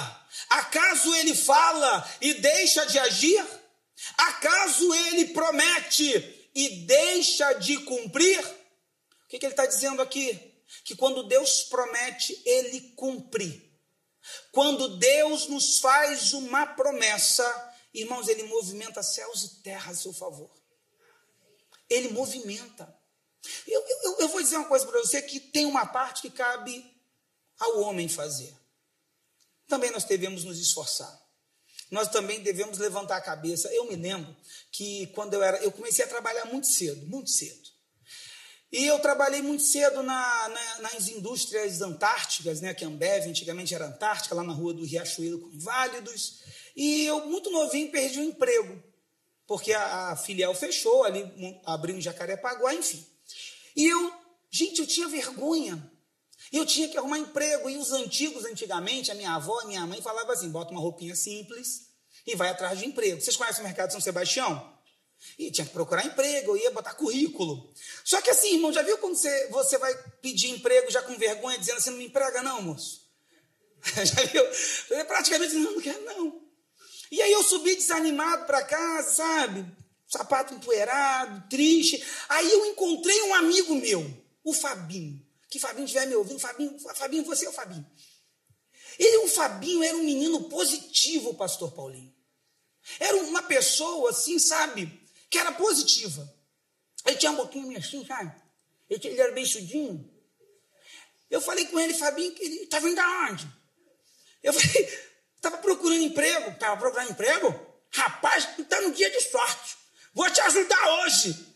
Acaso 0.48 1.14
ele 1.16 1.34
fala 1.34 2.08
e 2.20 2.34
deixa 2.34 2.84
de 2.86 2.98
agir? 2.98 3.44
Acaso 4.16 4.94
ele 4.94 5.26
promete 5.26 6.50
e 6.54 6.68
deixa 6.86 7.54
de 7.54 7.78
cumprir? 7.78 8.38
O 8.40 9.28
que, 9.28 9.38
que 9.38 9.46
ele 9.46 9.52
está 9.52 9.66
dizendo 9.66 10.00
aqui? 10.00 10.54
Que 10.84 10.96
quando 10.96 11.24
Deus 11.24 11.64
promete, 11.64 12.40
ele 12.44 12.92
cumpre. 12.96 13.68
Quando 14.52 14.96
Deus 14.98 15.48
nos 15.48 15.78
faz 15.78 16.32
uma 16.32 16.66
promessa, 16.66 17.44
irmãos, 17.92 18.28
ele 18.28 18.44
movimenta 18.44 19.02
céus 19.02 19.44
e 19.44 19.62
terra 19.62 19.92
a 19.92 19.94
seu 19.94 20.12
favor. 20.12 20.50
Ele 21.88 22.08
movimenta. 22.08 22.94
Eu, 23.66 23.84
eu, 23.86 24.18
eu 24.20 24.28
vou 24.28 24.42
dizer 24.42 24.56
uma 24.56 24.68
coisa 24.68 24.86
para 24.86 24.98
você 25.00 25.22
que 25.22 25.40
tem 25.40 25.66
uma 25.66 25.86
parte 25.86 26.22
que 26.22 26.30
cabe 26.30 26.84
ao 27.58 27.80
homem 27.80 28.08
fazer. 28.08 28.54
Também 29.66 29.90
nós 29.90 30.04
devemos 30.04 30.44
nos 30.44 30.58
esforçar. 30.58 31.28
Nós 31.90 32.08
também 32.08 32.40
devemos 32.42 32.78
levantar 32.78 33.16
a 33.16 33.20
cabeça. 33.20 33.72
Eu 33.72 33.86
me 33.86 33.96
lembro 33.96 34.34
que 34.70 35.06
quando 35.08 35.34
eu 35.34 35.42
era, 35.42 35.58
eu 35.58 35.72
comecei 35.72 36.04
a 36.04 36.08
trabalhar 36.08 36.44
muito 36.46 36.66
cedo, 36.66 37.06
muito 37.06 37.30
cedo. 37.30 37.68
E 38.70 38.84
eu 38.84 38.98
trabalhei 38.98 39.40
muito 39.40 39.62
cedo 39.62 40.02
na, 40.02 40.48
na, 40.48 40.80
nas 40.80 41.08
indústrias 41.08 41.80
antárticas, 41.80 42.60
né, 42.60 42.74
que 42.74 42.84
Ambev 42.84 43.26
antigamente 43.26 43.74
era 43.74 43.86
Antártica, 43.86 44.34
lá 44.34 44.42
na 44.44 44.52
rua 44.52 44.74
do 44.74 44.84
Riachuelo 44.84 45.38
com 45.40 45.48
Inválidos. 45.48 46.42
E 46.76 47.06
eu, 47.06 47.26
muito 47.26 47.50
novinho, 47.50 47.90
perdi 47.90 48.20
o 48.20 48.24
emprego, 48.24 48.82
porque 49.46 49.72
a, 49.72 50.10
a 50.10 50.16
filial 50.16 50.54
fechou, 50.54 51.02
ali 51.02 51.24
abriu 51.64 51.96
em 51.96 52.00
Jacarepaguá, 52.00 52.74
enfim. 52.74 53.04
E 53.74 53.86
eu, 53.86 54.12
gente, 54.50 54.80
eu 54.80 54.86
tinha 54.86 55.08
vergonha 55.08 55.90
eu 56.52 56.64
tinha 56.64 56.88
que 56.88 56.96
arrumar 56.96 57.18
emprego. 57.18 57.68
E 57.68 57.76
os 57.76 57.92
antigos, 57.92 58.44
antigamente, 58.44 59.10
a 59.10 59.14
minha 59.14 59.32
avó, 59.32 59.60
a 59.60 59.66
minha 59.66 59.86
mãe 59.86 60.00
falavam 60.00 60.32
assim: 60.32 60.50
bota 60.50 60.70
uma 60.70 60.80
roupinha 60.80 61.14
simples 61.14 61.88
e 62.26 62.34
vai 62.34 62.48
atrás 62.48 62.78
de 62.78 62.86
emprego. 62.86 63.20
Vocês 63.20 63.36
conhecem 63.36 63.62
o 63.62 63.66
mercado 63.66 63.88
de 63.88 63.92
São 63.92 64.00
Sebastião? 64.00 64.76
E 65.38 65.50
tinha 65.50 65.66
que 65.66 65.72
procurar 65.72 66.06
emprego, 66.06 66.52
eu 66.52 66.56
ia 66.56 66.70
botar 66.70 66.94
currículo. 66.94 67.72
Só 68.04 68.20
que 68.20 68.30
assim, 68.30 68.54
irmão, 68.54 68.72
já 68.72 68.82
viu 68.82 68.98
quando 68.98 69.16
você, 69.16 69.48
você 69.48 69.76
vai 69.76 69.92
pedir 70.22 70.50
emprego 70.50 70.90
já 70.90 71.02
com 71.02 71.16
vergonha, 71.18 71.58
dizendo 71.58 71.78
assim, 71.78 71.90
não 71.90 71.98
me 71.98 72.06
emprega 72.06 72.40
não, 72.40 72.62
moço? 72.62 73.04
já 73.82 74.24
viu? 74.26 74.44
Eu 74.90 75.04
praticamente 75.06 75.54
não, 75.54 75.72
não 75.72 75.80
quero 75.80 76.04
não. 76.04 76.40
E 77.10 77.20
aí 77.20 77.32
eu 77.32 77.42
subi 77.42 77.74
desanimado 77.74 78.46
para 78.46 78.62
casa, 78.62 79.10
sabe? 79.14 79.66
Sapato 80.06 80.54
empoeirado, 80.54 81.48
triste. 81.48 82.02
Aí 82.28 82.50
eu 82.50 82.66
encontrei 82.66 83.20
um 83.22 83.34
amigo 83.34 83.74
meu, 83.74 84.08
o 84.44 84.52
Fabinho 84.52 85.27
que 85.48 85.58
Fabinho 85.58 85.84
estiver 85.86 86.06
me 86.06 86.14
ouvindo, 86.14 86.38
Fabinho, 86.38 86.78
Fabinho, 86.78 87.24
você 87.24 87.46
é 87.46 87.48
o 87.48 87.52
Fabinho. 87.52 87.86
Ele, 88.98 89.18
o 89.18 89.28
Fabinho, 89.28 89.82
era 89.82 89.96
um 89.96 90.02
menino 90.02 90.48
positivo, 90.48 91.34
pastor 91.34 91.72
Paulinho. 91.72 92.14
Era 92.98 93.16
uma 93.16 93.42
pessoa, 93.42 94.10
assim, 94.10 94.38
sabe, 94.38 95.00
que 95.30 95.38
era 95.38 95.52
positiva. 95.52 96.34
Ele 97.06 97.16
tinha 97.16 97.32
um 97.32 97.36
pouquinho 97.36 97.76
assim, 97.78 98.04
sabe? 98.04 98.34
Ele, 98.88 99.20
era 99.20 99.32
bem 99.32 99.44
chudinho. 99.44 100.12
Eu 101.30 101.40
falei 101.40 101.66
com 101.66 101.78
ele, 101.78 101.94
Fabinho, 101.94 102.32
que 102.32 102.42
ele 102.42 102.62
estava 102.62 102.88
indo 102.88 103.00
aonde? 103.00 103.46
Eu 104.42 104.52
falei, 104.54 104.98
estava 105.36 105.58
procurando 105.58 106.02
emprego. 106.02 106.50
Estava 106.50 106.76
procurando 106.76 107.10
emprego? 107.10 107.66
Rapaz, 107.90 108.48
está 108.58 108.80
no 108.80 108.92
dia 108.92 109.10
de 109.10 109.20
sorte. 109.20 109.76
Vou 110.12 110.28
te 110.30 110.40
ajudar 110.40 111.02
hoje. 111.02 111.47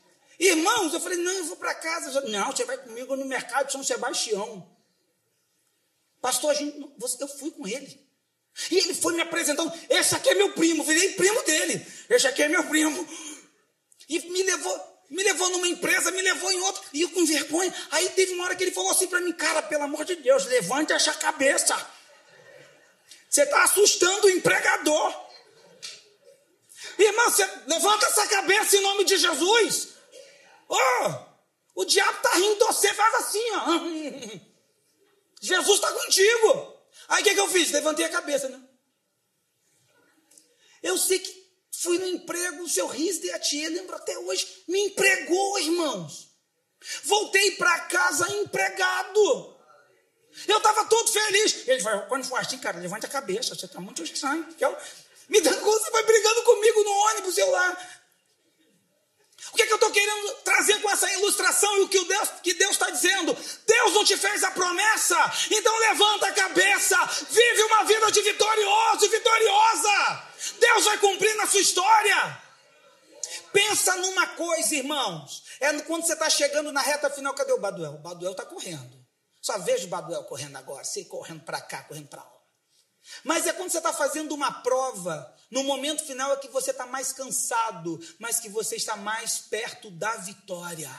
Irmãos, 0.42 0.92
eu 0.92 0.98
falei, 0.98 1.18
não, 1.18 1.32
eu 1.32 1.44
vou 1.44 1.56
para 1.56 1.72
casa. 1.72 2.20
Não, 2.22 2.50
você 2.50 2.64
vai 2.64 2.76
comigo 2.76 3.14
no 3.14 3.24
mercado 3.24 3.66
de 3.66 3.72
São 3.72 3.84
Sebastião. 3.84 4.68
Pastor, 6.20 6.52
gente, 6.52 6.76
eu 7.20 7.28
fui 7.28 7.52
com 7.52 7.64
ele. 7.64 8.04
E 8.68 8.78
ele 8.78 8.92
foi 8.92 9.14
me 9.14 9.20
apresentando. 9.20 9.72
Esse 9.88 10.16
aqui 10.16 10.30
é 10.30 10.34
meu 10.34 10.52
primo, 10.52 10.82
virei 10.82 11.10
primo 11.10 11.40
dele. 11.42 11.86
Esse 12.10 12.26
aqui 12.26 12.42
é 12.42 12.48
meu 12.48 12.64
primo. 12.64 13.08
E 14.08 14.18
me 14.30 14.42
levou, 14.42 15.04
me 15.08 15.22
levou 15.22 15.48
numa 15.50 15.68
empresa, 15.68 16.10
me 16.10 16.20
levou 16.20 16.50
em 16.50 16.60
outra, 16.60 16.82
e 16.92 17.02
eu 17.02 17.10
com 17.10 17.24
vergonha. 17.24 17.72
Aí 17.92 18.10
teve 18.10 18.32
uma 18.32 18.44
hora 18.44 18.56
que 18.56 18.64
ele 18.64 18.72
falou 18.72 18.90
assim 18.90 19.06
para 19.06 19.20
mim, 19.20 19.32
cara, 19.32 19.62
pelo 19.62 19.84
amor 19.84 20.04
de 20.04 20.16
Deus, 20.16 20.44
levante 20.46 20.92
essa 20.92 21.14
cabeça. 21.14 21.74
Você 23.30 23.44
está 23.44 23.62
assustando 23.62 24.26
o 24.26 24.30
empregador. 24.30 25.30
Irmão, 26.98 27.30
você 27.30 27.48
levanta 27.68 28.06
essa 28.06 28.26
cabeça 28.26 28.76
em 28.76 28.80
nome 28.80 29.04
de 29.04 29.16
Jesus. 29.16 29.91
O 31.74 31.84
diabo 31.84 32.16
está 32.16 32.34
rindo 32.34 32.54
de 32.54 32.64
você, 32.64 32.92
faz 32.94 33.14
assim, 33.14 33.50
ó. 33.52 33.66
Jesus 35.40 35.76
está 35.76 35.90
contigo. 35.92 36.82
Aí 37.08 37.22
o 37.22 37.24
que, 37.24 37.34
que 37.34 37.40
eu 37.40 37.48
fiz? 37.48 37.70
Levantei 37.70 38.04
a 38.04 38.10
cabeça, 38.10 38.48
né? 38.48 38.62
Eu 40.82 40.98
sei 40.98 41.18
que 41.18 41.42
fui 41.72 41.98
no 41.98 42.06
emprego, 42.06 42.62
o 42.62 42.68
seu 42.68 42.86
riso 42.86 43.32
a 43.34 43.38
tia, 43.38 43.68
lembro 43.68 43.96
até 43.96 44.16
hoje, 44.18 44.64
me 44.68 44.80
empregou, 44.86 45.58
irmãos. 45.58 46.28
Voltei 47.04 47.52
para 47.52 47.80
casa 47.80 48.30
empregado. 48.32 49.52
Eu 50.46 50.58
estava 50.58 50.84
todo 50.86 51.10
feliz. 51.10 51.68
Ele 51.68 51.82
vai, 51.82 52.08
quando 52.08 52.24
for 52.24 52.38
assim, 52.38 52.58
cara, 52.58 52.78
levante 52.78 53.06
a 53.06 53.08
cabeça, 53.08 53.54
você 53.54 53.66
está 53.66 53.80
muito 53.80 54.02
estranho. 54.02 54.46
Eu, 54.58 54.76
me 55.28 55.40
dando 55.40 55.60
você 55.60 55.90
vai 55.90 56.02
brigando 56.04 56.42
comigo 56.42 56.84
no 56.84 56.90
ônibus, 56.90 57.38
eu 57.38 57.50
lá. 57.50 58.01
O 59.52 59.56
que, 59.56 59.62
é 59.62 59.66
que 59.66 59.72
eu 59.72 59.76
estou 59.76 59.90
querendo 59.90 60.32
trazer 60.44 60.80
com 60.80 60.90
essa 60.90 61.12
ilustração 61.12 61.76
e 61.76 61.80
o 61.82 61.88
que 61.88 62.02
Deus 62.06 62.28
que 62.42 62.54
Deus 62.54 62.70
está 62.70 62.88
dizendo? 62.88 63.36
Deus 63.66 63.92
não 63.92 64.02
te 64.02 64.16
fez 64.16 64.42
a 64.42 64.50
promessa, 64.50 65.18
então 65.50 65.78
levanta 65.78 66.26
a 66.26 66.32
cabeça, 66.32 66.96
vive 67.30 67.62
uma 67.64 67.84
vida 67.84 68.10
de 68.10 68.22
vitorioso 68.22 69.04
e 69.04 69.08
vitoriosa. 69.08 70.22
Deus 70.58 70.84
vai 70.86 70.98
cumprir 70.98 71.36
na 71.36 71.46
sua 71.46 71.60
história. 71.60 72.42
Pensa 73.52 73.94
numa 73.96 74.26
coisa, 74.28 74.74
irmãos. 74.74 75.42
É 75.60 75.80
quando 75.82 76.06
você 76.06 76.14
está 76.14 76.30
chegando 76.30 76.72
na 76.72 76.80
reta 76.80 77.10
final, 77.10 77.34
cadê 77.34 77.52
o 77.52 77.60
Baduel? 77.60 77.92
O 77.92 77.98
Baduel 77.98 78.32
está 78.32 78.46
correndo. 78.46 79.02
Só 79.42 79.58
vejo 79.58 79.86
o 79.86 79.90
Baduel 79.90 80.24
correndo 80.24 80.56
agora, 80.56 80.82
sei 80.84 81.04
correndo 81.04 81.44
para 81.44 81.60
cá, 81.60 81.82
correndo 81.82 82.08
para 82.08 82.22
lá. 82.22 82.31
Mas 83.24 83.46
é 83.46 83.52
quando 83.52 83.70
você 83.70 83.78
está 83.78 83.92
fazendo 83.92 84.34
uma 84.34 84.50
prova, 84.62 85.34
no 85.50 85.62
momento 85.64 86.04
final 86.04 86.32
é 86.32 86.36
que 86.36 86.48
você 86.48 86.70
está 86.70 86.86
mais 86.86 87.12
cansado, 87.12 88.00
mas 88.18 88.40
que 88.40 88.48
você 88.48 88.76
está 88.76 88.96
mais 88.96 89.38
perto 89.38 89.90
da 89.90 90.16
vitória. 90.16 90.90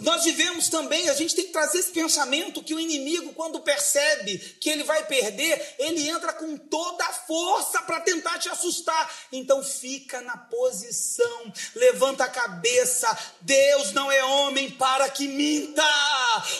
Nós 0.00 0.24
vivemos 0.24 0.70
também, 0.70 1.10
a 1.10 1.14
gente 1.14 1.34
tem 1.34 1.44
que 1.44 1.52
trazer 1.52 1.78
esse 1.78 1.90
pensamento 1.90 2.62
que 2.62 2.74
o 2.74 2.80
inimigo, 2.80 3.34
quando 3.34 3.60
percebe 3.60 4.38
que 4.38 4.70
ele 4.70 4.84
vai 4.84 5.04
perder, 5.06 5.74
ele 5.78 6.08
entra 6.08 6.32
com 6.32 6.56
toda 6.56 7.04
a 7.04 7.12
força 7.12 7.82
para 7.82 8.00
tentar 8.00 8.38
te 8.38 8.48
assustar. 8.48 9.12
Então 9.30 9.62
fica 9.62 10.22
na 10.22 10.36
posição, 10.36 11.52
levanta 11.74 12.24
a 12.24 12.30
cabeça. 12.30 13.18
Deus 13.42 13.92
não 13.92 14.10
é 14.10 14.24
homem 14.24 14.70
para 14.70 15.10
que 15.10 15.28
minta. 15.28 15.84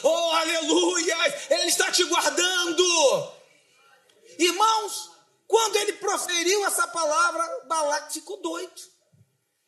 Oh, 0.03 0.31
aleluia! 0.33 1.17
Ele 1.49 1.69
está 1.69 1.91
te 1.91 2.05
guardando. 2.05 3.42
Irmãos, 4.39 5.11
quando 5.47 5.77
ele 5.77 5.95
proferiu 5.95 6.65
essa 6.67 6.87
palavra, 6.89 7.65
Balac 7.67 8.13
ficou 8.13 8.41
doido. 8.41 8.81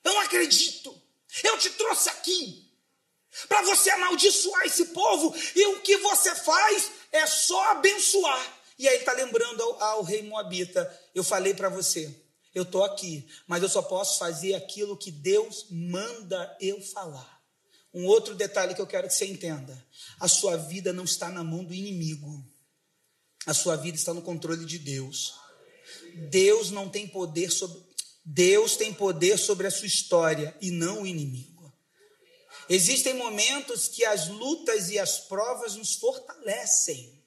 Eu 0.03 0.12
não 0.14 0.20
acredito. 0.20 1.03
Eu 1.42 1.59
te 1.59 1.70
trouxe 1.70 2.09
aqui 2.09 2.64
para 3.48 3.62
você 3.62 3.90
amaldiçoar 3.90 4.64
esse 4.64 4.87
povo 4.87 5.35
e 5.55 5.66
o 5.66 5.81
que 5.81 5.96
você 5.98 6.35
faz 6.35 6.90
é 7.11 7.27
só 7.27 7.72
abençoar. 7.72 8.59
E 8.79 8.88
aí 8.88 8.98
está 8.98 9.12
lembrando 9.12 9.62
ao, 9.62 9.83
ao, 9.83 10.03
rei 10.03 10.22
Moabita: 10.22 10.90
eu 11.14 11.24
falei 11.24 11.55
para 11.55 11.68
você, 11.68 12.14
eu 12.55 12.62
estou 12.62 12.85
aqui, 12.85 13.27
mas 13.46 13.62
eu 13.62 13.68
só 13.68 13.83
posso 13.83 14.18
fazer 14.18 14.55
aquilo 14.55 14.96
que 14.96 15.11
Deus 15.11 15.66
manda 15.70 16.57
eu 16.61 16.81
falar. 16.81 17.42
Um 17.92 18.07
outro 18.07 18.35
detalhe 18.35 18.74
que 18.74 18.81
eu 18.81 18.87
quero 18.87 19.07
que 19.07 19.14
você 19.14 19.27
entenda: 19.27 19.87
a 20.20 20.29
sua 20.29 20.57
vida 20.57 20.92
não 20.92 21.05
está 21.05 21.29
na 21.29 21.44
mão 21.44 21.64
do 21.64 21.74
inimigo. 21.74 22.44
A 23.46 23.54
sua 23.54 23.76
vida 23.76 23.96
está 23.96 24.14
no 24.14 24.22
controle 24.22 24.64
de 24.64 24.78
Deus. 24.78 25.35
Deus 26.30 26.70
não 26.70 26.88
tem 26.88 27.07
poder 27.07 27.50
sobre 27.50 27.83
Deus 28.24 28.76
tem 28.76 28.92
poder 28.92 29.38
sobre 29.38 29.66
a 29.66 29.70
sua 29.70 29.87
história 29.87 30.57
e 30.61 30.70
não 30.70 31.02
o 31.02 31.07
inimigo. 31.07 31.70
Existem 32.70 33.12
momentos 33.12 33.87
que 33.87 34.02
as 34.04 34.28
lutas 34.28 34.88
e 34.88 34.98
as 34.98 35.18
provas 35.18 35.76
nos 35.76 35.96
fortalecem. 35.96 37.22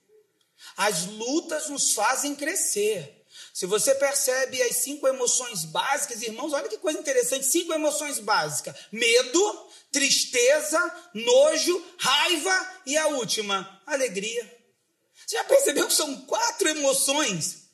As 0.76 1.06
lutas 1.06 1.70
nos 1.70 1.94
fazem 1.94 2.34
crescer. 2.34 3.26
Se 3.54 3.68
você 3.68 3.94
percebe 3.94 4.60
as 4.64 4.78
cinco 4.78 5.08
emoções 5.08 5.66
básicas, 5.66 6.24
irmãos, 6.24 6.54
olha 6.54 6.68
que 6.68 6.80
coisa 6.80 7.00
interessante: 7.00 7.46
cinco 7.46 7.72
emoções 7.74 8.18
básicas: 8.18 8.76
medo, 8.92 9.70
tristeza, 9.92 11.12
nojo, 11.14 11.86
raiva 12.00 12.82
e 12.88 12.98
a 12.98 13.08
última, 13.10 13.82
alegria. 13.86 14.57
Você 15.28 15.36
já 15.36 15.44
percebeu 15.44 15.88
que 15.88 15.94
são 15.94 16.22
quatro 16.22 16.70
emoções 16.70 17.68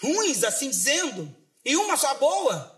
ruins, 0.00 0.44
assim 0.44 0.70
dizendo, 0.70 1.36
e 1.64 1.74
uma 1.76 1.96
só 1.96 2.14
boa? 2.14 2.72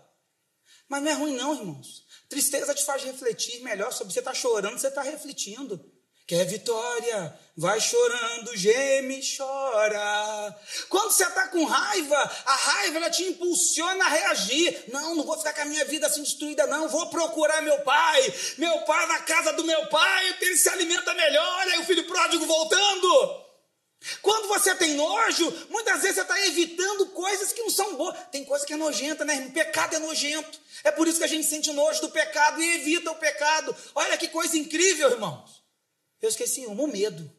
Mas 0.87 1.03
não 1.03 1.11
é 1.11 1.13
ruim, 1.13 1.35
não, 1.35 1.53
irmãos. 1.53 2.03
Tristeza 2.27 2.73
te 2.73 2.83
faz 2.83 3.03
refletir 3.03 3.61
melhor 3.61 3.93
sobre 3.93 4.11
você 4.11 4.17
está 4.17 4.33
chorando, 4.33 4.79
você 4.79 4.87
está 4.87 5.03
refletindo. 5.03 5.79
Quer 6.25 6.45
vitória, 6.45 7.39
vai 7.55 7.79
chorando, 7.79 8.55
geme, 8.57 9.19
chora. 9.35 10.59
Quando 10.87 11.11
você 11.11 11.25
está 11.25 11.47
com 11.47 11.63
raiva, 11.65 12.17
a 12.45 12.55
raiva 12.55 12.97
ela 12.97 13.09
te 13.11 13.23
impulsiona 13.23 14.05
a 14.05 14.09
reagir. 14.09 14.85
Não, 14.91 15.15
não 15.15 15.23
vou 15.23 15.37
ficar 15.37 15.53
com 15.53 15.61
a 15.61 15.65
minha 15.65 15.85
vida 15.85 16.07
assim 16.07 16.23
destruída, 16.23 16.65
não. 16.67 16.87
Vou 16.87 17.09
procurar 17.09 17.61
meu 17.61 17.79
pai. 17.81 18.33
Meu 18.57 18.81
pai 18.81 19.07
na 19.07 19.19
casa 19.21 19.53
do 19.53 19.63
meu 19.63 19.87
pai, 19.87 20.37
ele 20.41 20.57
se 20.57 20.69
alimenta 20.69 21.13
melhor. 21.13 21.67
Aí 21.67 21.79
o 21.79 21.85
filho 21.85 22.05
pródigo 22.07 22.45
voltando. 22.45 23.48
Quando 24.21 24.47
você 24.47 24.73
tem 24.75 24.93
nojo, 24.93 25.67
muitas 25.69 26.01
vezes 26.01 26.15
você 26.15 26.21
está 26.21 26.47
evitando 26.47 27.07
coisas 27.07 27.51
que 27.51 27.61
não 27.61 27.69
são 27.69 27.95
boas. 27.95 28.17
Tem 28.31 28.45
coisa 28.45 28.65
que 28.65 28.73
é 28.73 28.77
nojenta, 28.77 29.25
né? 29.25 29.47
O 29.47 29.51
pecado 29.51 29.95
é 29.95 29.99
nojento. 29.99 30.59
É 30.83 30.91
por 30.91 31.07
isso 31.07 31.17
que 31.17 31.25
a 31.25 31.27
gente 31.27 31.45
sente 31.47 31.71
nojo 31.73 32.01
do 32.01 32.09
pecado 32.09 32.61
e 32.61 32.75
evita 32.75 33.11
o 33.11 33.15
pecado. 33.15 33.75
Olha 33.93 34.17
que 34.17 34.29
coisa 34.29 34.57
incrível, 34.57 35.11
irmãos. 35.11 35.63
Eu 36.21 36.29
esqueci 36.29 36.65
uma, 36.65 36.83
o 36.83 36.87
medo. 36.87 37.29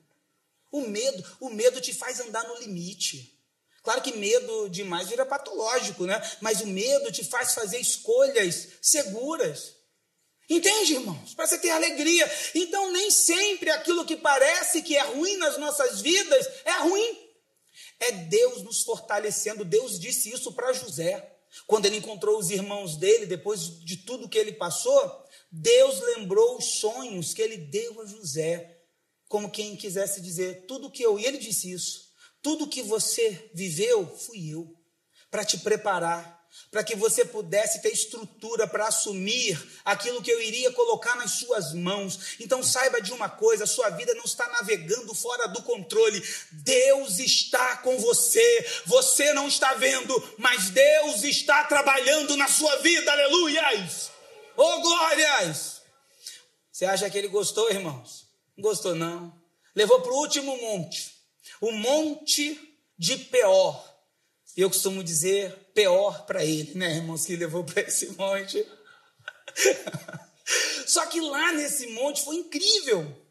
O 0.70 0.82
medo, 0.82 1.36
o 1.40 1.50
medo 1.50 1.80
te 1.80 1.94
faz 1.94 2.20
andar 2.20 2.46
no 2.46 2.58
limite. 2.58 3.36
Claro 3.82 4.02
que 4.02 4.12
medo 4.12 4.68
demais 4.68 5.08
vira 5.08 5.24
patológico, 5.24 6.04
né? 6.04 6.20
Mas 6.40 6.60
o 6.60 6.66
medo 6.66 7.10
te 7.10 7.24
faz 7.24 7.54
fazer 7.54 7.78
escolhas 7.78 8.68
seguras. 8.82 9.79
Entende, 10.50 10.94
irmãos? 10.94 11.32
Para 11.32 11.46
você 11.46 11.58
ter 11.58 11.70
alegria. 11.70 12.28
Então, 12.56 12.90
nem 12.90 13.08
sempre 13.08 13.70
aquilo 13.70 14.04
que 14.04 14.16
parece 14.16 14.82
que 14.82 14.96
é 14.96 15.02
ruim 15.02 15.36
nas 15.36 15.56
nossas 15.58 16.00
vidas 16.00 16.44
é 16.64 16.72
ruim. 16.80 17.18
É 18.00 18.10
Deus 18.10 18.62
nos 18.62 18.82
fortalecendo. 18.82 19.64
Deus 19.64 20.00
disse 20.00 20.28
isso 20.28 20.52
para 20.52 20.72
José. 20.72 21.38
Quando 21.68 21.86
ele 21.86 21.98
encontrou 21.98 22.36
os 22.36 22.50
irmãos 22.50 22.96
dele, 22.96 23.26
depois 23.26 23.78
de 23.84 23.98
tudo 23.98 24.28
que 24.28 24.38
ele 24.38 24.52
passou, 24.52 25.24
Deus 25.52 26.00
lembrou 26.00 26.58
os 26.58 26.80
sonhos 26.80 27.32
que 27.32 27.42
ele 27.42 27.56
deu 27.56 28.00
a 28.00 28.06
José. 28.06 28.76
Como 29.28 29.52
quem 29.52 29.76
quisesse 29.76 30.20
dizer, 30.20 30.66
tudo 30.66 30.90
que 30.90 31.02
eu. 31.02 31.16
E 31.16 31.26
ele 31.26 31.38
disse 31.38 31.70
isso. 31.70 32.10
Tudo 32.42 32.66
que 32.66 32.82
você 32.82 33.50
viveu, 33.54 34.04
fui 34.16 34.52
eu. 34.52 34.74
Para 35.30 35.44
te 35.44 35.58
preparar 35.58 36.39
para 36.70 36.84
que 36.84 36.94
você 36.94 37.24
pudesse 37.24 37.82
ter 37.82 37.90
estrutura 37.90 38.66
para 38.66 38.86
assumir 38.86 39.60
aquilo 39.84 40.22
que 40.22 40.30
eu 40.30 40.40
iria 40.40 40.70
colocar 40.72 41.16
nas 41.16 41.32
suas 41.32 41.72
mãos. 41.72 42.36
Então 42.38 42.62
saiba 42.62 43.00
de 43.00 43.12
uma 43.12 43.28
coisa: 43.28 43.64
a 43.64 43.66
sua 43.66 43.90
vida 43.90 44.14
não 44.14 44.24
está 44.24 44.48
navegando 44.48 45.14
fora 45.14 45.48
do 45.48 45.62
controle. 45.62 46.22
Deus 46.52 47.18
está 47.18 47.78
com 47.78 47.98
você. 47.98 48.82
Você 48.86 49.32
não 49.32 49.48
está 49.48 49.74
vendo, 49.74 50.34
mas 50.38 50.70
Deus 50.70 51.24
está 51.24 51.64
trabalhando 51.64 52.36
na 52.36 52.48
sua 52.48 52.76
vida. 52.76 53.10
Aleluias! 53.10 54.10
Oh 54.56 54.80
glórias! 54.80 55.80
Você 56.70 56.84
acha 56.86 57.10
que 57.10 57.18
ele 57.18 57.28
gostou, 57.28 57.70
irmãos? 57.70 58.26
Não 58.56 58.62
gostou, 58.62 58.94
não. 58.94 59.38
Levou 59.74 60.00
para 60.00 60.12
o 60.12 60.18
último 60.18 60.56
monte, 60.56 61.14
o 61.60 61.72
monte 61.72 62.58
de 62.98 63.16
Peor. 63.16 63.89
Eu 64.60 64.68
costumo 64.68 65.02
dizer 65.02 65.54
pior 65.72 66.26
para 66.26 66.44
ele, 66.44 66.74
né, 66.74 66.96
irmãos, 66.96 67.24
que 67.24 67.34
levou 67.34 67.64
para 67.64 67.80
esse 67.80 68.08
monte. 68.12 68.62
Só 70.86 71.06
que 71.06 71.18
lá 71.18 71.52
nesse 71.54 71.86
monte 71.86 72.22
foi 72.22 72.36
incrível. 72.36 73.26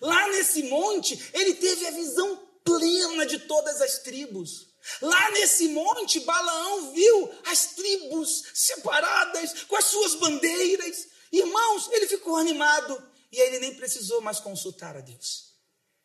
Lá 0.00 0.28
nesse 0.30 0.64
monte, 0.64 1.30
ele 1.32 1.54
teve 1.54 1.86
a 1.86 1.92
visão 1.92 2.36
plena 2.64 3.24
de 3.26 3.38
todas 3.38 3.80
as 3.80 4.00
tribos. 4.00 4.66
Lá 5.00 5.30
nesse 5.30 5.68
monte, 5.68 6.18
Balaão 6.18 6.92
viu 6.92 7.30
as 7.46 7.66
tribos 7.74 8.42
separadas 8.52 9.62
com 9.68 9.76
as 9.76 9.84
suas 9.84 10.16
bandeiras. 10.16 11.06
Irmãos, 11.30 11.88
ele 11.92 12.08
ficou 12.08 12.34
animado 12.34 13.00
e 13.30 13.38
ele 13.38 13.60
nem 13.60 13.74
precisou 13.76 14.20
mais 14.20 14.40
consultar 14.40 14.96
a 14.96 15.00
Deus. 15.00 15.54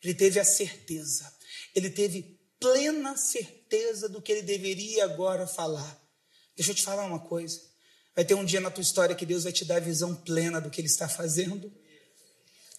Ele 0.03 0.13
teve 0.13 0.39
a 0.39 0.45
certeza, 0.45 1.35
ele 1.75 1.89
teve 1.89 2.40
plena 2.61 3.17
certeza 3.17 4.07
do 4.07 4.21
que 4.21 4.31
ele 4.31 4.43
deveria 4.43 5.03
agora 5.03 5.47
falar. 5.47 5.99
Deixa 6.55 6.71
eu 6.71 6.75
te 6.75 6.83
falar 6.83 7.05
uma 7.05 7.19
coisa. 7.19 7.59
Vai 8.15 8.23
ter 8.23 8.35
um 8.35 8.45
dia 8.45 8.61
na 8.61 8.69
tua 8.69 8.83
história 8.83 9.15
que 9.15 9.25
Deus 9.25 9.43
vai 9.43 9.51
te 9.51 9.65
dar 9.65 9.77
a 9.77 9.79
visão 9.79 10.15
plena 10.15 10.61
do 10.61 10.69
que 10.69 10.79
ele 10.79 10.87
está 10.87 11.09
fazendo. 11.09 11.73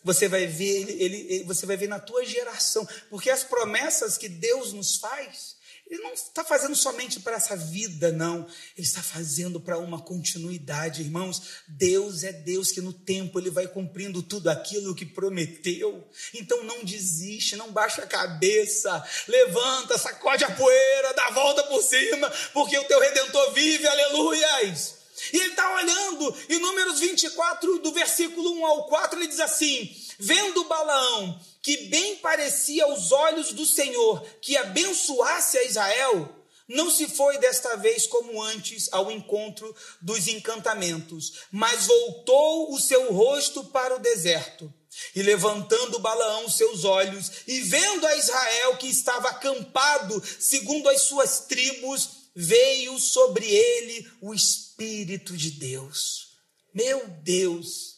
Você 0.05 0.29
vai 0.29 0.47
ver 0.47 0.83
ele, 0.83 0.93
ele, 1.03 1.45
você 1.45 1.67
vai 1.67 1.77
ver 1.77 1.89
na 1.89 1.99
tua 1.99 2.25
geração, 2.25 2.87
porque 3.11 3.31
as 3.31 3.43
promessas 3.43 4.17
que 4.17 4.29
Deus 4.29 4.73
nos 4.73 4.97
faz, 4.97 5.57
ele 5.93 6.03
não 6.03 6.15
está 6.15 6.43
fazendo 6.43 6.75
somente 6.75 7.21
para 7.21 7.37
essa 7.37 7.55
vida, 7.55 8.11
não. 8.11 8.47
Ele 8.75 8.87
está 8.87 9.03
fazendo 9.03 9.61
para 9.61 9.77
uma 9.77 10.01
continuidade, 10.01 11.03
irmãos. 11.03 11.43
Deus 11.69 12.25
é 12.25 12.33
Deus 12.33 12.73
que 12.73 12.81
no 12.81 12.95
tempo 12.95 13.39
ele 13.39 13.51
vai 13.51 13.69
cumprindo 13.69 14.23
tudo 14.23 14.49
aquilo 14.49 14.95
que 14.95 15.05
prometeu. 15.05 16.03
Então 16.33 16.65
não 16.65 16.83
desiste, 16.83 17.57
não 17.57 17.71
baixa 17.71 18.05
a 18.05 18.07
cabeça, 18.07 19.07
levanta, 19.29 19.99
sacode 19.99 20.45
a 20.45 20.51
poeira, 20.53 21.13
dá 21.13 21.27
a 21.27 21.33
volta 21.33 21.63
por 21.65 21.83
cima, 21.83 22.33
porque 22.55 22.79
o 22.79 22.85
teu 22.85 22.99
redentor 22.99 23.53
vive, 23.53 23.87
aleluias. 23.87 24.95
E 25.31 25.37
ele 25.37 25.51
está 25.51 25.75
olhando, 25.75 26.37
em 26.49 26.59
Números 26.59 27.01
24, 27.01 27.81
do 27.81 27.93
versículo 27.93 28.51
1 28.61 28.67
ao 28.67 28.87
4, 28.87 29.19
ele 29.19 29.29
diz 29.29 29.41
assim: 29.41 29.95
Vendo 30.19 30.65
Balaão 30.65 31.41
que 31.63 31.77
bem 31.89 32.17
parecia 32.17 32.85
aos 32.85 33.13
olhos 33.13 33.53
do 33.53 33.65
Senhor 33.65 34.21
que 34.41 34.57
abençoasse 34.57 35.59
a 35.59 35.65
Israel, 35.65 36.43
não 36.69 36.91
se 36.91 37.07
foi 37.07 37.39
desta 37.39 37.77
vez 37.77 38.07
como 38.07 38.43
antes 38.43 38.89
ao 38.93 39.11
encontro 39.11 39.75
dos 40.01 40.27
encantamentos, 40.29 41.35
mas 41.51 41.87
voltou 41.87 42.73
o 42.73 42.81
seu 42.81 43.13
rosto 43.13 43.65
para 43.65 43.95
o 43.97 43.99
deserto. 43.99 44.73
E 45.15 45.23
levantando 45.23 45.99
Balaão 45.99 46.49
seus 46.49 46.85
olhos 46.85 47.31
e 47.47 47.61
vendo 47.61 48.07
a 48.07 48.17
Israel 48.17 48.77
que 48.77 48.89
estava 48.89 49.31
acampado 49.31 50.23
segundo 50.39 50.89
as 50.89 51.03
suas 51.03 51.41
tribos, 51.41 52.11
veio 52.35 52.99
sobre 52.99 53.47
ele 53.47 54.11
o 54.21 54.35
Espírito 54.35 55.37
de 55.37 55.51
Deus. 55.53 56.29
Meu 56.75 57.07
Deus! 57.23 57.92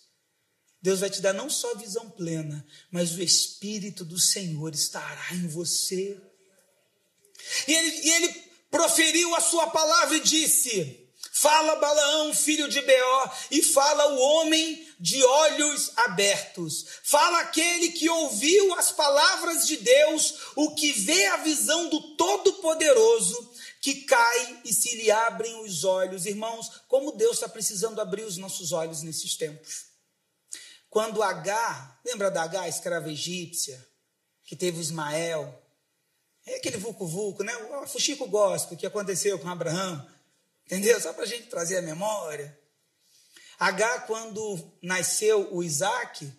Deus 0.84 1.00
vai 1.00 1.08
te 1.08 1.22
dar 1.22 1.32
não 1.32 1.48
só 1.48 1.72
a 1.72 1.78
visão 1.78 2.10
plena, 2.10 2.62
mas 2.90 3.12
o 3.12 3.22
Espírito 3.22 4.04
do 4.04 4.20
Senhor 4.20 4.74
estará 4.74 5.28
em 5.32 5.48
você. 5.48 6.20
E 7.66 7.72
ele, 7.72 8.00
e 8.02 8.10
ele 8.10 8.28
proferiu 8.70 9.34
a 9.34 9.40
sua 9.40 9.68
palavra 9.68 10.18
e 10.18 10.20
disse: 10.20 11.08
Fala 11.32 11.76
Balaão, 11.76 12.34
filho 12.34 12.68
de 12.68 12.82
Beó, 12.82 13.30
e 13.50 13.62
fala 13.62 14.12
o 14.12 14.18
homem 14.18 14.86
de 15.00 15.24
olhos 15.24 15.90
abertos. 15.96 16.84
Fala 17.02 17.40
aquele 17.40 17.92
que 17.92 18.10
ouviu 18.10 18.74
as 18.74 18.92
palavras 18.92 19.66
de 19.66 19.78
Deus, 19.78 20.34
o 20.54 20.74
que 20.74 20.92
vê 20.92 21.24
a 21.28 21.38
visão 21.38 21.88
do 21.88 22.14
Todo-Poderoso, 22.14 23.54
que 23.80 24.02
cai 24.02 24.60
e 24.66 24.74
se 24.74 24.94
lhe 24.96 25.10
abrem 25.10 25.62
os 25.62 25.82
olhos. 25.82 26.26
Irmãos, 26.26 26.82
como 26.88 27.12
Deus 27.12 27.36
está 27.36 27.48
precisando 27.48 28.02
abrir 28.02 28.24
os 28.24 28.36
nossos 28.36 28.70
olhos 28.70 29.02
nesses 29.02 29.34
tempos. 29.34 29.93
Quando 30.94 31.24
H, 31.24 31.98
lembra 32.04 32.30
da 32.30 32.44
H, 32.44 32.68
escrava 32.68 33.10
egípcia, 33.10 33.84
que 34.44 34.54
teve 34.54 34.80
Ismael, 34.80 35.60
é 36.46 36.54
aquele 36.54 36.76
vulco-vulco, 36.76 37.42
né? 37.42 37.52
O 37.82 37.86
fuxico 37.88 38.28
gospel 38.28 38.78
que 38.78 38.86
aconteceu 38.86 39.36
com 39.40 39.48
Abraão, 39.48 40.08
entendeu? 40.64 41.00
Só 41.00 41.12
para 41.12 41.24
a 41.24 41.26
gente 41.26 41.48
trazer 41.48 41.78
a 41.78 41.82
memória. 41.82 42.56
H, 43.58 44.02
quando 44.02 44.72
nasceu 44.80 45.52
o 45.52 45.64
Isaac, 45.64 46.32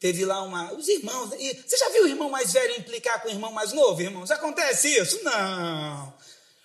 teve 0.00 0.24
lá 0.24 0.42
uma. 0.42 0.72
Os 0.72 0.88
irmãos. 0.88 1.30
Você 1.30 1.76
já 1.76 1.88
viu 1.90 2.02
o 2.02 2.08
irmão 2.08 2.28
mais 2.28 2.52
velho 2.52 2.76
implicar 2.76 3.22
com 3.22 3.28
o 3.28 3.30
irmão 3.30 3.52
mais 3.52 3.72
novo, 3.72 4.02
irmãos? 4.02 4.28
Acontece 4.28 4.88
isso? 4.88 5.22
Não. 5.22 6.18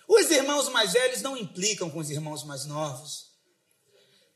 Os 0.08 0.28
irmãos 0.32 0.68
mais 0.70 0.94
velhos 0.94 1.22
não 1.22 1.36
implicam 1.36 1.88
com 1.88 2.00
os 2.00 2.10
irmãos 2.10 2.42
mais 2.42 2.64
novos. 2.64 3.29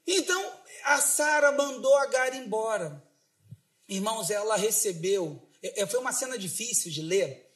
Então, 0.07 0.53
a 0.85 1.01
Sara 1.01 1.53
mandou 1.53 1.95
Agar 1.97 2.35
embora. 2.35 3.03
Irmãos, 3.89 4.31
ela 4.31 4.57
recebeu. 4.57 5.41
É, 5.63 5.83
é, 5.83 5.87
foi 5.87 6.01
uma 6.01 6.13
cena 6.13 6.39
difícil 6.39 6.91
de 6.91 7.03
ler, 7.03 7.51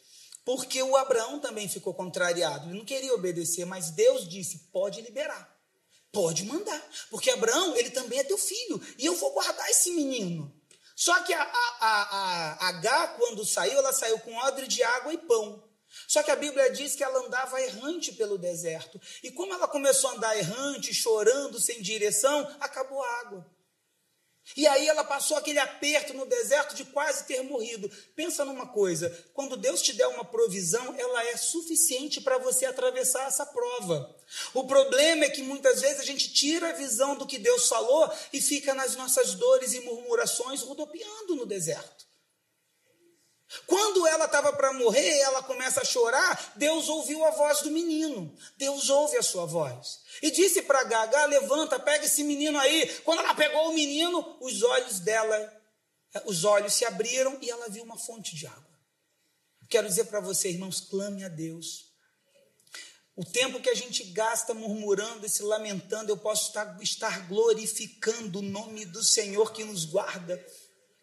porque 0.44 0.82
o 0.82 0.96
Abraão 0.96 1.38
também 1.38 1.68
ficou 1.68 1.92
contrariado. 1.94 2.68
Ele 2.68 2.78
não 2.78 2.84
queria 2.84 3.14
obedecer, 3.14 3.64
mas 3.64 3.90
Deus 3.90 4.28
disse: 4.28 4.68
pode 4.72 5.00
liberar, 5.00 5.56
pode 6.10 6.44
mandar, 6.44 6.82
porque 7.10 7.30
Abraão, 7.30 7.76
ele 7.76 7.90
também 7.90 8.18
é 8.18 8.24
teu 8.24 8.38
filho, 8.38 8.80
e 8.98 9.06
eu 9.06 9.14
vou 9.14 9.32
guardar 9.32 9.68
esse 9.70 9.90
menino. 9.90 10.54
Só 10.96 11.22
que 11.22 11.32
a, 11.32 11.42
a, 11.42 11.76
a, 11.80 12.52
a 12.54 12.68
Agar, 12.68 13.16
quando 13.16 13.44
saiu, 13.44 13.78
ela 13.78 13.92
saiu 13.92 14.18
com 14.20 14.34
odre 14.36 14.66
de 14.66 14.82
água 14.82 15.12
e 15.12 15.18
pão. 15.18 15.62
Só 16.06 16.22
que 16.22 16.30
a 16.30 16.36
Bíblia 16.36 16.70
diz 16.70 16.94
que 16.94 17.04
ela 17.04 17.26
andava 17.26 17.60
errante 17.60 18.12
pelo 18.12 18.38
deserto. 18.38 19.00
E 19.22 19.30
como 19.30 19.52
ela 19.52 19.66
começou 19.66 20.10
a 20.10 20.14
andar 20.14 20.38
errante, 20.38 20.94
chorando, 20.94 21.60
sem 21.60 21.82
direção, 21.82 22.48
acabou 22.60 23.02
a 23.02 23.20
água. 23.20 23.58
E 24.56 24.66
aí 24.66 24.88
ela 24.88 25.04
passou 25.04 25.36
aquele 25.36 25.58
aperto 25.58 26.14
no 26.14 26.24
deserto 26.24 26.74
de 26.74 26.84
quase 26.86 27.24
ter 27.24 27.42
morrido. 27.42 27.90
Pensa 28.16 28.44
numa 28.44 28.66
coisa: 28.66 29.10
quando 29.34 29.56
Deus 29.56 29.82
te 29.82 29.92
der 29.92 30.06
uma 30.08 30.24
provisão, 30.24 30.94
ela 30.98 31.24
é 31.24 31.36
suficiente 31.36 32.20
para 32.20 32.38
você 32.38 32.64
atravessar 32.64 33.26
essa 33.26 33.44
prova. 33.44 34.16
O 34.54 34.64
problema 34.64 35.24
é 35.24 35.30
que 35.30 35.42
muitas 35.42 35.80
vezes 35.80 36.00
a 36.00 36.04
gente 36.04 36.32
tira 36.32 36.70
a 36.70 36.72
visão 36.72 37.16
do 37.16 37.26
que 37.26 37.38
Deus 37.38 37.68
falou 37.68 38.10
e 38.32 38.40
fica 38.40 38.74
nas 38.74 38.96
nossas 38.96 39.34
dores 39.34 39.74
e 39.74 39.80
murmurações 39.80 40.62
rodopiando 40.62 41.36
no 41.36 41.46
deserto. 41.46 42.07
Quando 43.66 44.06
ela 44.06 44.26
estava 44.26 44.52
para 44.52 44.74
morrer, 44.74 45.20
ela 45.20 45.42
começa 45.42 45.80
a 45.80 45.84
chorar. 45.84 46.52
Deus 46.56 46.88
ouviu 46.88 47.24
a 47.24 47.30
voz 47.30 47.62
do 47.62 47.70
menino. 47.70 48.34
Deus 48.58 48.90
ouve 48.90 49.16
a 49.16 49.22
sua 49.22 49.46
voz. 49.46 50.00
E 50.22 50.30
disse 50.30 50.62
para 50.62 50.84
Gaga: 50.84 51.24
levanta, 51.24 51.80
pega 51.80 52.04
esse 52.04 52.22
menino 52.22 52.58
aí. 52.58 52.86
Quando 53.04 53.20
ela 53.20 53.34
pegou 53.34 53.70
o 53.70 53.74
menino, 53.74 54.36
os 54.40 54.62
olhos 54.62 55.00
dela, 55.00 55.62
os 56.26 56.44
olhos 56.44 56.74
se 56.74 56.84
abriram 56.84 57.38
e 57.40 57.50
ela 57.50 57.68
viu 57.68 57.84
uma 57.84 57.96
fonte 57.96 58.36
de 58.36 58.46
água. 58.46 58.78
Quero 59.70 59.88
dizer 59.88 60.04
para 60.04 60.20
você, 60.20 60.50
irmãos, 60.50 60.80
clame 60.80 61.24
a 61.24 61.28
Deus. 61.28 61.88
O 63.16 63.24
tempo 63.24 63.60
que 63.60 63.70
a 63.70 63.74
gente 63.74 64.04
gasta 64.04 64.54
murmurando 64.54 65.26
e 65.26 65.28
se 65.28 65.42
lamentando, 65.42 66.12
eu 66.12 66.16
posso 66.16 66.48
estar, 66.48 66.80
estar 66.80 67.26
glorificando 67.26 68.38
o 68.38 68.42
nome 68.42 68.84
do 68.84 69.02
Senhor 69.02 69.52
que 69.52 69.64
nos 69.64 69.84
guarda, 69.84 70.42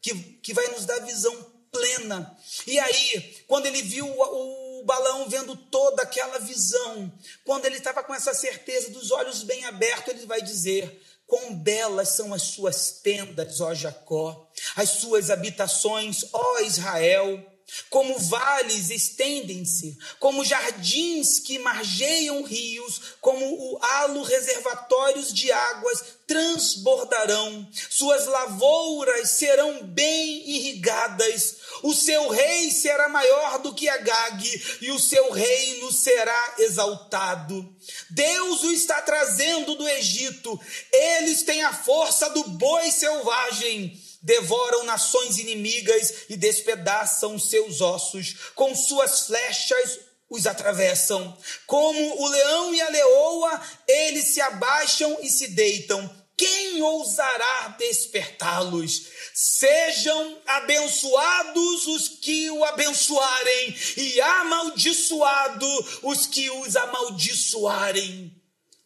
que, 0.02 0.14
que 0.16 0.54
vai 0.54 0.68
nos 0.70 0.86
dar 0.86 1.00
visão 1.00 1.55
plena. 1.76 2.38
E 2.66 2.80
aí, 2.80 3.44
quando 3.48 3.66
ele 3.66 3.82
viu 3.82 4.08
o, 4.08 4.84
balão 4.86 5.28
vendo 5.28 5.56
toda 5.56 6.04
aquela 6.04 6.38
visão, 6.38 7.12
quando 7.44 7.66
ele 7.66 7.78
estava 7.78 8.04
com 8.04 8.14
essa 8.14 8.34
certeza 8.34 8.92
dos 8.92 9.10
olhos 9.12 9.42
bem 9.42 9.66
abertos, 9.66 10.14
ele 10.14 10.26
vai 10.26 10.42
dizer: 10.42 11.02
Quão 11.26 11.56
belas 11.56 12.10
são 12.10 12.34
as 12.34 12.44
suas 12.44 12.92
tendas, 12.92 13.60
ó 13.62 13.74
Jacó, 13.74 14.48
as 14.76 14.90
suas 14.90 15.30
habitações, 15.30 16.26
ó 16.32 16.60
Israel. 16.60 17.52
Como 17.90 18.20
vales 18.20 18.92
estendem-se, 18.92 19.98
como 20.20 20.46
jardins 20.46 21.40
que 21.40 21.58
margeiam 21.58 22.44
rios, 22.44 23.02
como 23.20 23.44
o 23.44 23.80
halo 23.84 24.22
reservatórios 24.22 25.34
de 25.34 25.52
águas 25.52 26.04
transbordarão, 26.28 27.68
suas 27.90 28.28
lavouras 28.28 29.32
serão 29.32 29.84
bem 29.84 30.48
irrigadas, 30.50 31.58
o 31.82 31.94
seu 31.94 32.30
rei 32.30 32.70
será 32.70 33.10
maior 33.10 33.60
do 33.60 33.74
que 33.74 33.90
Agag, 33.90 34.78
e 34.82 34.92
o 34.92 35.00
seu 35.00 35.32
reino 35.32 35.92
será 35.92 36.56
exaltado. 36.60 37.68
Deus 38.12 38.64
o 38.64 38.72
está 38.72 39.02
trazendo 39.02 39.76
do 39.76 39.88
Egito, 39.90 40.60
eles 40.92 41.44
têm 41.44 41.64
a 41.64 41.74
força 41.74 42.30
do 42.30 42.44
boi 42.44 42.92
selvagem 42.92 44.05
devoram 44.26 44.84
nações 44.86 45.38
inimigas 45.38 46.26
e 46.28 46.36
despedaçam 46.36 47.38
seus 47.38 47.80
ossos, 47.80 48.36
com 48.56 48.76
suas 48.76 49.28
flechas 49.28 50.00
os 50.28 50.48
atravessam. 50.48 51.38
Como 51.68 52.22
o 52.22 52.28
leão 52.28 52.74
e 52.74 52.82
a 52.82 52.90
leoa, 52.90 53.62
eles 53.88 54.30
se 54.30 54.42
abaixam 54.42 55.20
e 55.22 55.30
se 55.30 55.50
deitam. 55.50 56.10
Quem 56.36 56.82
ousará 56.82 57.76
despertá-los? 57.78 59.04
Sejam 59.32 60.42
abençoados 60.48 61.86
os 61.86 62.10
que 62.10 62.50
o 62.50 62.66
abençoarem, 62.66 63.76
e 63.96 64.20
amaldiçoado 64.20 65.68
os 66.02 66.26
que 66.26 66.50
os 66.50 66.76
amaldiçoarem. 66.76 68.36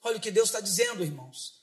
Olha 0.03 0.17
o 0.17 0.19
que 0.19 0.31
Deus 0.31 0.49
está 0.49 0.59
dizendo, 0.59 1.01
irmãos. 1.01 1.53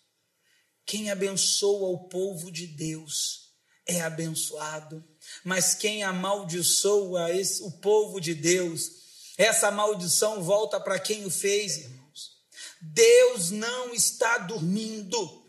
Quem 0.87 1.11
abençoa 1.11 1.91
o 1.91 2.09
povo 2.09 2.51
de 2.51 2.66
Deus 2.66 3.45
é 3.87 4.01
abençoado. 4.01 5.03
Mas 5.45 5.74
quem 5.74 6.03
amaldiçoa 6.03 7.32
esse, 7.32 7.62
o 7.62 7.70
povo 7.70 8.20
de 8.20 8.34
Deus, 8.34 8.91
essa 9.39 9.70
maldição 9.70 10.43
volta 10.43 10.80
para 10.80 10.99
quem 10.99 11.24
o 11.24 11.30
fez, 11.30 11.78
irmãos. 11.78 12.37
Deus 12.80 13.51
não 13.51 13.95
está 13.95 14.39
dormindo. 14.39 15.47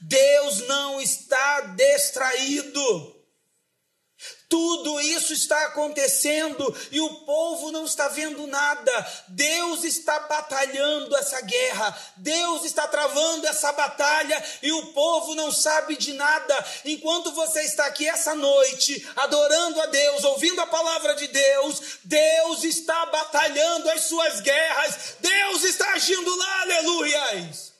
Deus 0.00 0.66
não 0.66 1.00
está 1.00 1.60
distraído. 1.76 3.11
Tudo 4.52 5.00
isso 5.00 5.32
está 5.32 5.68
acontecendo 5.68 6.76
e 6.90 7.00
o 7.00 7.08
povo 7.20 7.72
não 7.72 7.86
está 7.86 8.08
vendo 8.08 8.46
nada. 8.46 9.22
Deus 9.28 9.82
está 9.82 10.20
batalhando 10.20 11.16
essa 11.16 11.40
guerra, 11.40 11.98
Deus 12.18 12.62
está 12.62 12.86
travando 12.86 13.46
essa 13.46 13.72
batalha 13.72 14.44
e 14.62 14.70
o 14.70 14.88
povo 14.88 15.34
não 15.34 15.50
sabe 15.50 15.96
de 15.96 16.12
nada. 16.12 16.66
Enquanto 16.84 17.32
você 17.32 17.62
está 17.62 17.86
aqui 17.86 18.06
essa 18.06 18.34
noite, 18.34 19.08
adorando 19.16 19.80
a 19.80 19.86
Deus, 19.86 20.22
ouvindo 20.22 20.60
a 20.60 20.66
palavra 20.66 21.14
de 21.14 21.28
Deus, 21.28 22.00
Deus 22.04 22.62
está 22.62 23.06
batalhando 23.06 23.88
as 23.88 24.02
suas 24.02 24.42
guerras, 24.42 25.16
Deus 25.18 25.64
está 25.64 25.94
agindo 25.94 26.36
lá, 26.36 26.60
aleluias. 26.60 27.71